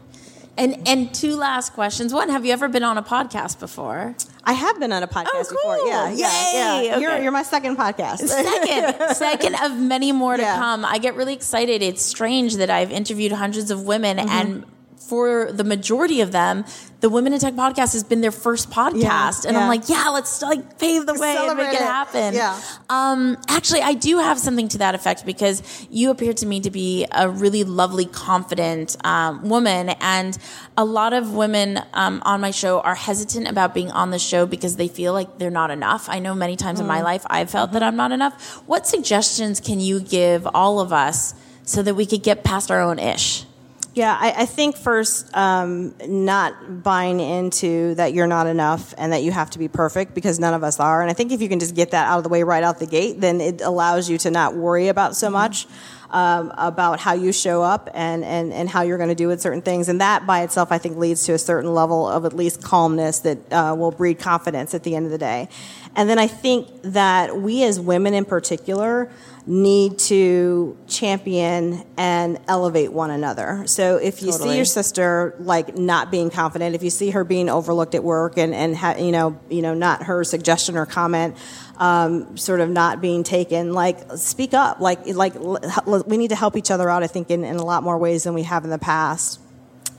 And 0.58 0.88
and 0.88 1.14
two 1.14 1.36
last 1.36 1.74
questions 1.74 2.14
one 2.14 2.30
have 2.30 2.46
you 2.46 2.52
ever 2.54 2.68
been 2.68 2.84
on 2.84 2.98
a 2.98 3.04
podcast 3.04 3.60
before 3.60 4.16
I 4.44 4.54
have 4.54 4.80
been 4.80 4.92
on 4.92 5.04
a 5.04 5.08
podcast 5.08 5.28
Oh, 5.34 5.44
before. 5.44 5.78
cool. 5.78 5.88
Yeah, 5.88 6.10
yeah, 6.12 6.52
Yay. 6.82 6.86
yeah. 6.88 6.98
You're, 6.98 7.18
you're 7.22 7.32
my 7.32 7.44
second 7.44 7.78
podcast. 7.78 8.28
second 8.28 9.16
second 9.16 9.56
of 9.62 9.78
many 9.78 10.12
more 10.12 10.36
to 10.36 10.42
Yeah. 10.44 10.58
come 10.58 10.84
i 10.86 10.98
get 10.98 11.16
really 11.16 11.34
excited 11.34 11.82
it's 11.82 12.02
strange 12.04 12.56
that 12.56 12.70
i've 12.70 12.92
interviewed 12.92 13.32
hundreds 13.32 13.72
of 13.72 13.84
women 13.86 14.18
Mm-hmm. 14.18 14.30
and 14.30 14.66
for 15.08 15.52
the 15.52 15.64
majority 15.64 16.22
of 16.22 16.32
them 16.32 16.64
the 17.02 17.10
women 17.10 17.34
in 17.34 17.40
tech 17.40 17.56
podcast 17.56 17.94
has 17.94 18.04
been 18.04 18.22
their 18.22 18.32
first 18.32 18.70
podcast. 18.70 19.46
And 19.46 19.58
i'm 19.58 19.68
like 19.68 19.90
yeah 19.90 20.10
let's 20.10 20.42
like 20.42 20.78
pave 20.80 21.06
the 21.06 21.16
way 21.16 21.36
and 21.36 21.58
make 21.58 21.70
it 21.70 21.74
it. 21.76 21.80
happen. 21.82 22.34
Yeah. 22.36 22.62
um, 22.90 23.38
actually 23.48 23.82
i 23.82 23.94
do 23.94 24.20
have 24.20 24.38
something 24.40 24.68
to 24.70 24.78
that 24.80 24.94
effect 24.96 25.26
because 25.26 25.64
you 25.90 26.12
appear 26.12 26.34
to 26.34 26.46
me 26.46 26.60
to 26.62 26.70
be 26.70 27.06
a 27.12 27.28
really 27.28 27.64
lovely 27.64 28.06
confident 28.06 28.96
um, 29.04 29.50
woman. 29.50 29.90
And 30.00 30.38
a 30.78 30.86
lot 30.86 31.14
of 31.14 31.34
women 31.34 31.80
um, 31.94 32.22
on 32.26 32.40
my 32.42 32.52
show 32.52 32.80
are 32.82 32.96
hesitant 32.96 33.48
about 33.48 33.74
being 33.74 33.92
on 33.92 34.12
the 34.12 34.20
show 34.20 34.46
because 34.46 34.76
they 34.76 34.88
feel 34.88 35.14
like 35.14 35.38
they're 35.40 35.50
not 35.50 35.72
enough. 35.72 36.08
I 36.10 36.20
know 36.20 36.34
many 36.36 36.56
times 36.56 36.80
in 36.80 36.86
Mm. 36.86 36.90
my 36.90 37.02
life 37.02 37.24
i've 37.30 37.50
felt 37.50 37.72
that 37.74 37.84
i'm 37.84 37.96
not 37.96 38.12
enough. 38.12 38.62
What 38.68 38.86
suggestions 38.88 39.60
can 39.60 39.80
you 39.80 40.00
give 40.00 40.48
all 40.54 40.80
of 40.80 40.94
us 40.94 41.34
so 41.64 41.82
that 41.84 41.96
we 41.96 42.06
could 42.06 42.24
get 42.24 42.44
past 42.44 42.70
our 42.72 42.82
own 42.82 43.00
ish 43.00 43.46
Yeah, 43.94 44.18
I, 44.18 44.44
I 44.44 44.46
think 44.46 44.78
first, 44.78 45.36
um, 45.36 45.94
not 46.08 46.82
buying 46.82 47.20
into 47.20 47.94
that 47.96 48.14
you're 48.14 48.28
not 48.28 48.48
enough 48.48 48.94
and 48.98 49.12
that 49.12 49.22
you 49.22 49.34
have 49.34 49.50
to 49.50 49.60
be 49.60 49.68
perfect 49.68 50.14
because 50.14 50.40
none 50.40 50.54
of 50.54 50.64
us 50.64 50.80
are. 50.80 51.02
And 51.02 51.12
I 51.12 51.14
think 51.14 51.34
if 51.34 51.42
you 51.42 51.50
can 51.50 51.60
just 51.60 51.76
get 51.76 51.92
that 51.92 52.08
out 52.08 52.18
of 52.18 52.24
the 52.24 52.30
way 52.30 52.44
right 52.44 52.64
out 52.64 52.80
the 52.80 52.86
gate, 52.86 53.20
then 53.20 53.42
it 53.42 53.60
allows 53.60 54.10
you 54.10 54.18
to 54.20 54.32
not 54.32 54.56
worry 54.56 54.88
about 54.88 55.16
so 55.16 55.30
much. 55.30 55.68
Um, 56.14 56.52
about 56.58 57.00
how 57.00 57.14
you 57.14 57.32
show 57.32 57.64
up 57.64 57.90
and, 57.94 58.26
and, 58.26 58.52
and 58.52 58.68
how 58.68 58.82
you're 58.82 58.98
going 58.98 59.08
to 59.08 59.16
do 59.16 59.30
with 59.30 59.40
certain 59.40 59.62
things. 59.62 59.88
And 59.88 60.02
that 60.02 60.28
by 60.28 60.42
itself, 60.42 60.70
I 60.70 60.78
think, 60.78 60.98
leads 60.98 61.24
to 61.28 61.32
a 61.32 61.40
certain 61.40 61.74
level 61.74 62.06
of 62.06 62.26
at 62.26 62.34
least 62.34 62.62
calmness 62.62 63.20
that 63.20 63.38
uh, 63.50 63.74
will 63.78 63.92
breed 63.92 64.20
confidence 64.20 64.74
at 64.74 64.84
the 64.84 64.94
end 64.94 65.06
of 65.06 65.14
the 65.14 65.18
day. 65.18 65.48
And 65.96 66.10
then 66.10 66.20
I 66.20 66.28
think 66.28 66.68
that 66.84 67.38
we 67.38 67.64
as 67.64 67.80
women 67.80 68.14
in 68.14 68.26
particular 68.26 69.10
need 69.46 69.98
to 69.98 70.78
champion 70.88 71.84
and 71.98 72.40
elevate 72.48 72.94
one 72.94 73.10
another. 73.10 73.64
So 73.66 73.98
if 73.98 74.22
you 74.22 74.32
Totally. 74.32 74.50
see 74.50 74.56
your 74.56 74.66
sister 74.66 75.36
like 75.40 75.78
not 75.78 76.12
being 76.12 76.30
confident, 76.30 76.76
if 76.76 76.84
you 76.84 76.90
see 76.90 77.10
her 77.12 77.24
being 77.24 77.50
overlooked 77.50 77.96
at 77.96 78.04
work 78.04 78.38
and 78.38 78.54
and 78.54 78.76
ha- 78.76 78.96
you 78.98 79.12
know 79.12 79.40
you 79.50 79.62
know 79.62 79.74
not 79.74 80.04
her 80.04 80.24
suggestion 80.24 80.78
or 80.78 80.86
comment 80.86 81.36
um, 81.78 82.38
sort 82.38 82.60
of 82.60 82.70
not 82.70 83.02
being 83.02 83.24
taken, 83.24 83.74
like 83.74 83.98
speak 84.16 84.54
up. 84.54 84.80
Like 84.80 85.08
like 85.08 85.36
l- 85.36 85.58
l- 85.88 86.04
we 86.06 86.18
need 86.18 86.30
to 86.30 86.36
help 86.36 86.56
each 86.56 86.70
other 86.70 86.90
out. 86.90 87.02
I 87.02 87.08
think 87.08 87.32
in, 87.32 87.44
in 87.44 87.56
a 87.56 87.66
lot 87.66 87.82
more 87.84 87.98
ways 87.98 88.24
than 88.24 88.36
we 88.36 88.44
have 88.44 88.64
in 88.64 88.70
the 88.70 88.78
past. 88.78 89.40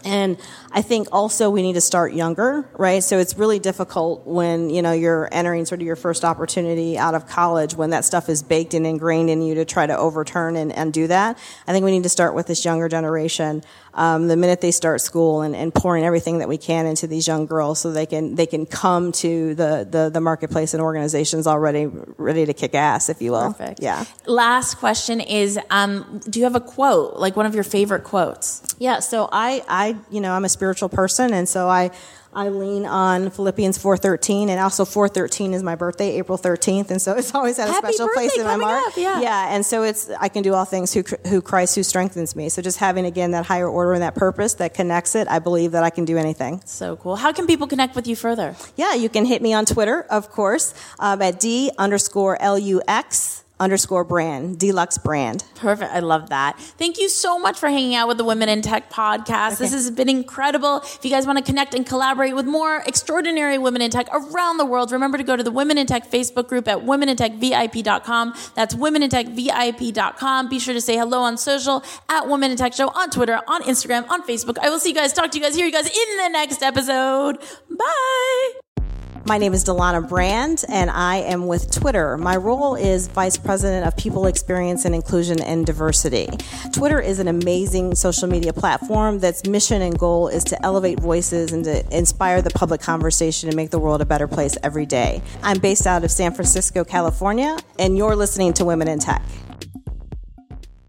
And 0.04 0.36
I 0.72 0.82
think 0.82 1.08
also 1.12 1.50
we 1.50 1.62
need 1.62 1.74
to 1.74 1.80
start 1.80 2.12
younger, 2.12 2.68
right? 2.76 3.02
So 3.02 3.18
it's 3.18 3.36
really 3.36 3.58
difficult 3.58 4.26
when, 4.26 4.70
you 4.70 4.82
know, 4.82 4.92
you're 4.92 5.28
entering 5.32 5.64
sort 5.64 5.80
of 5.80 5.86
your 5.86 5.96
first 5.96 6.24
opportunity 6.24 6.98
out 6.98 7.14
of 7.14 7.26
college 7.26 7.74
when 7.74 7.90
that 7.90 8.04
stuff 8.04 8.28
is 8.28 8.42
baked 8.42 8.74
and 8.74 8.86
ingrained 8.86 9.30
in 9.30 9.42
you 9.42 9.54
to 9.56 9.64
try 9.64 9.86
to 9.86 9.96
overturn 9.96 10.56
and, 10.56 10.72
and 10.72 10.92
do 10.92 11.06
that. 11.06 11.38
I 11.66 11.72
think 11.72 11.84
we 11.84 11.90
need 11.90 12.02
to 12.02 12.08
start 12.08 12.34
with 12.34 12.46
this 12.46 12.64
younger 12.64 12.88
generation. 12.88 13.62
Um, 13.94 14.28
the 14.28 14.36
minute 14.36 14.62
they 14.62 14.70
start 14.70 15.02
school 15.02 15.42
and, 15.42 15.54
and 15.54 15.74
pouring 15.74 16.04
everything 16.04 16.38
that 16.38 16.48
we 16.48 16.56
can 16.56 16.86
into 16.86 17.06
these 17.06 17.26
young 17.26 17.44
girls 17.44 17.78
so 17.80 17.92
they 17.92 18.06
can, 18.06 18.36
they 18.36 18.46
can 18.46 18.64
come 18.64 19.12
to 19.12 19.54
the, 19.54 19.86
the, 19.88 20.10
the 20.10 20.20
marketplace 20.20 20.72
and 20.72 20.82
organizations 20.82 21.46
already 21.46 21.86
ready 21.86 22.46
to 22.46 22.54
kick 22.54 22.74
ass, 22.74 23.08
if 23.08 23.20
you 23.20 23.32
will. 23.32 23.52
Perfect. 23.52 23.82
Yeah. 23.82 24.04
Last 24.26 24.76
question 24.76 25.20
is 25.20 25.58
um, 25.70 26.20
Do 26.28 26.38
you 26.38 26.44
have 26.44 26.54
a 26.54 26.60
quote, 26.60 27.16
like 27.16 27.36
one 27.36 27.44
of 27.44 27.54
your 27.54 27.64
favorite 27.64 28.04
quotes? 28.04 28.62
Yeah, 28.78 29.00
so 29.00 29.28
I, 29.30 29.62
I, 29.68 29.96
you 30.10 30.20
know, 30.20 30.32
I'm 30.32 30.44
a 30.44 30.48
spiritual 30.48 30.88
person, 30.88 31.32
and 31.32 31.48
so 31.48 31.68
I, 31.68 31.90
I 32.34 32.48
lean 32.48 32.86
on 32.86 33.30
Philippians 33.30 33.78
4:13, 33.78 34.48
and 34.48 34.58
also 34.58 34.84
4:13 34.84 35.52
is 35.52 35.62
my 35.62 35.74
birthday, 35.74 36.16
April 36.16 36.38
13th, 36.38 36.90
and 36.90 37.00
so 37.00 37.12
it's 37.12 37.34
always 37.34 37.58
had 37.58 37.68
a 37.68 37.72
Happy 37.72 37.92
special 37.92 38.08
place 38.14 38.36
in 38.36 38.44
my 38.44 38.56
heart. 38.56 38.82
up, 38.86 38.96
yeah. 38.96 39.20
yeah, 39.20 39.54
and 39.54 39.66
so 39.66 39.82
it's 39.82 40.10
I 40.18 40.28
can 40.28 40.42
do 40.42 40.54
all 40.54 40.64
things 40.64 40.94
who, 40.94 41.02
who 41.28 41.42
Christ 41.42 41.74
who 41.74 41.82
strengthens 41.82 42.34
me. 42.34 42.48
So 42.48 42.62
just 42.62 42.78
having 42.78 43.04
again 43.04 43.32
that 43.32 43.46
higher 43.46 43.68
order 43.68 43.92
and 43.92 44.02
that 44.02 44.14
purpose 44.14 44.54
that 44.54 44.72
connects 44.72 45.14
it, 45.14 45.28
I 45.28 45.40
believe 45.40 45.72
that 45.72 45.84
I 45.84 45.90
can 45.90 46.04
do 46.04 46.16
anything. 46.16 46.62
So 46.64 46.96
cool. 46.96 47.16
How 47.16 47.32
can 47.32 47.46
people 47.46 47.66
connect 47.66 47.94
with 47.94 48.06
you 48.06 48.16
further? 48.16 48.56
Yeah, 48.76 48.94
you 48.94 49.10
can 49.10 49.26
hit 49.26 49.42
me 49.42 49.52
on 49.52 49.66
Twitter, 49.66 50.02
of 50.08 50.30
course, 50.30 50.72
um, 50.98 51.20
at 51.20 51.38
d 51.38 51.70
underscore 51.76 52.40
l 52.40 52.58
u 52.58 52.80
x 52.88 53.41
underscore 53.62 54.04
brand, 54.04 54.58
deluxe 54.58 54.98
brand. 54.98 55.44
Perfect. 55.54 55.92
I 55.92 56.00
love 56.00 56.30
that. 56.30 56.58
Thank 56.58 56.98
you 56.98 57.08
so 57.08 57.38
much 57.38 57.58
for 57.58 57.68
hanging 57.68 57.94
out 57.94 58.08
with 58.08 58.18
the 58.18 58.24
Women 58.24 58.48
in 58.48 58.60
Tech 58.60 58.90
podcast. 58.90 59.54
Okay. 59.54 59.64
This 59.64 59.72
has 59.72 59.90
been 59.90 60.08
incredible. 60.08 60.78
If 60.78 61.04
you 61.04 61.10
guys 61.10 61.26
want 61.26 61.38
to 61.38 61.44
connect 61.44 61.72
and 61.74 61.86
collaborate 61.86 62.34
with 62.34 62.44
more 62.44 62.82
extraordinary 62.86 63.58
women 63.58 63.80
in 63.80 63.90
tech 63.90 64.08
around 64.12 64.58
the 64.58 64.66
world, 64.66 64.90
remember 64.90 65.16
to 65.16 65.24
go 65.24 65.36
to 65.36 65.42
the 65.42 65.52
Women 65.52 65.78
in 65.78 65.86
Tech 65.86 66.10
Facebook 66.10 66.48
group 66.48 66.66
at 66.66 66.78
womenintechvip.com. 66.78 68.34
That's 68.54 68.74
womenintechvip.com. 68.74 70.48
Be 70.48 70.58
sure 70.58 70.74
to 70.74 70.80
say 70.80 70.96
hello 70.96 71.20
on 71.20 71.38
social 71.38 71.84
at 72.08 72.28
Women 72.28 72.50
in 72.50 72.56
Tech 72.56 72.74
Show 72.74 72.88
on 72.88 73.10
Twitter, 73.10 73.40
on 73.46 73.62
Instagram, 73.62 74.08
on 74.10 74.26
Facebook. 74.26 74.58
I 74.58 74.70
will 74.70 74.80
see 74.80 74.88
you 74.88 74.94
guys, 74.94 75.12
talk 75.12 75.30
to 75.30 75.38
you 75.38 75.44
guys, 75.44 75.54
hear 75.54 75.66
you 75.66 75.72
guys 75.72 75.86
in 75.86 76.16
the 76.16 76.28
next 76.28 76.62
episode. 76.62 77.38
Bye. 77.70 78.81
My 79.24 79.38
name 79.38 79.54
is 79.54 79.64
Dalana 79.64 80.06
Brand, 80.08 80.64
and 80.68 80.90
I 80.90 81.18
am 81.18 81.46
with 81.46 81.70
Twitter. 81.70 82.18
My 82.18 82.36
role 82.36 82.74
is 82.74 83.06
Vice 83.06 83.36
President 83.36 83.86
of 83.86 83.96
People 83.96 84.26
Experience 84.26 84.84
and 84.84 84.96
Inclusion 84.96 85.40
and 85.40 85.64
Diversity. 85.64 86.28
Twitter 86.72 86.98
is 86.98 87.20
an 87.20 87.28
amazing 87.28 87.94
social 87.94 88.26
media 88.26 88.52
platform 88.52 89.20
that's 89.20 89.46
mission 89.46 89.80
and 89.80 89.96
goal 89.96 90.26
is 90.26 90.42
to 90.44 90.60
elevate 90.64 90.98
voices 90.98 91.52
and 91.52 91.64
to 91.64 91.96
inspire 91.96 92.42
the 92.42 92.50
public 92.50 92.80
conversation 92.80 93.48
and 93.48 93.54
make 93.54 93.70
the 93.70 93.78
world 93.78 94.02
a 94.02 94.04
better 94.04 94.26
place 94.26 94.56
every 94.64 94.86
day. 94.86 95.22
I'm 95.44 95.60
based 95.60 95.86
out 95.86 96.02
of 96.02 96.10
San 96.10 96.34
Francisco, 96.34 96.82
California, 96.82 97.56
and 97.78 97.96
you're 97.96 98.16
listening 98.16 98.52
to 98.54 98.64
Women 98.64 98.88
in 98.88 98.98
Tech. 98.98 99.22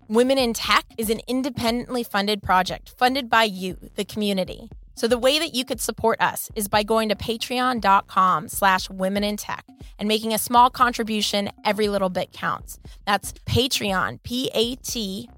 Women 0.07 0.39
in 0.39 0.53
Tech 0.53 0.85
is 0.97 1.11
an 1.11 1.21
independently 1.27 2.03
funded 2.03 2.41
project 2.41 2.95
funded 2.97 3.29
by 3.29 3.43
you, 3.43 3.77
the 3.95 4.03
community. 4.03 4.69
So 4.95 5.07
the 5.07 5.17
way 5.17 5.39
that 5.39 5.55
you 5.55 5.65
could 5.65 5.81
support 5.81 6.21
us 6.21 6.49
is 6.55 6.67
by 6.67 6.83
going 6.83 7.09
to 7.09 7.15
patreon.com 7.15 8.47
slash 8.47 8.89
women 8.89 9.23
in 9.23 9.37
tech 9.37 9.65
and 9.97 10.07
making 10.07 10.33
a 10.33 10.37
small 10.37 10.69
contribution. 10.69 11.49
Every 11.65 11.89
little 11.89 12.09
bit 12.09 12.31
counts. 12.31 12.79
That's 13.05 13.33
Patreon, 13.33 14.21
P-A-T-R-E-O-N 14.23 15.29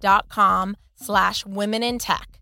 dot 0.00 0.28
com 0.28 0.76
slash 0.94 1.46
women 1.46 1.82
in 1.82 1.98
tech. 1.98 2.40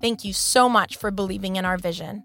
Thank 0.00 0.24
you 0.24 0.32
so 0.32 0.68
much 0.68 0.96
for 0.96 1.10
believing 1.10 1.56
in 1.56 1.64
our 1.64 1.78
vision. 1.78 2.24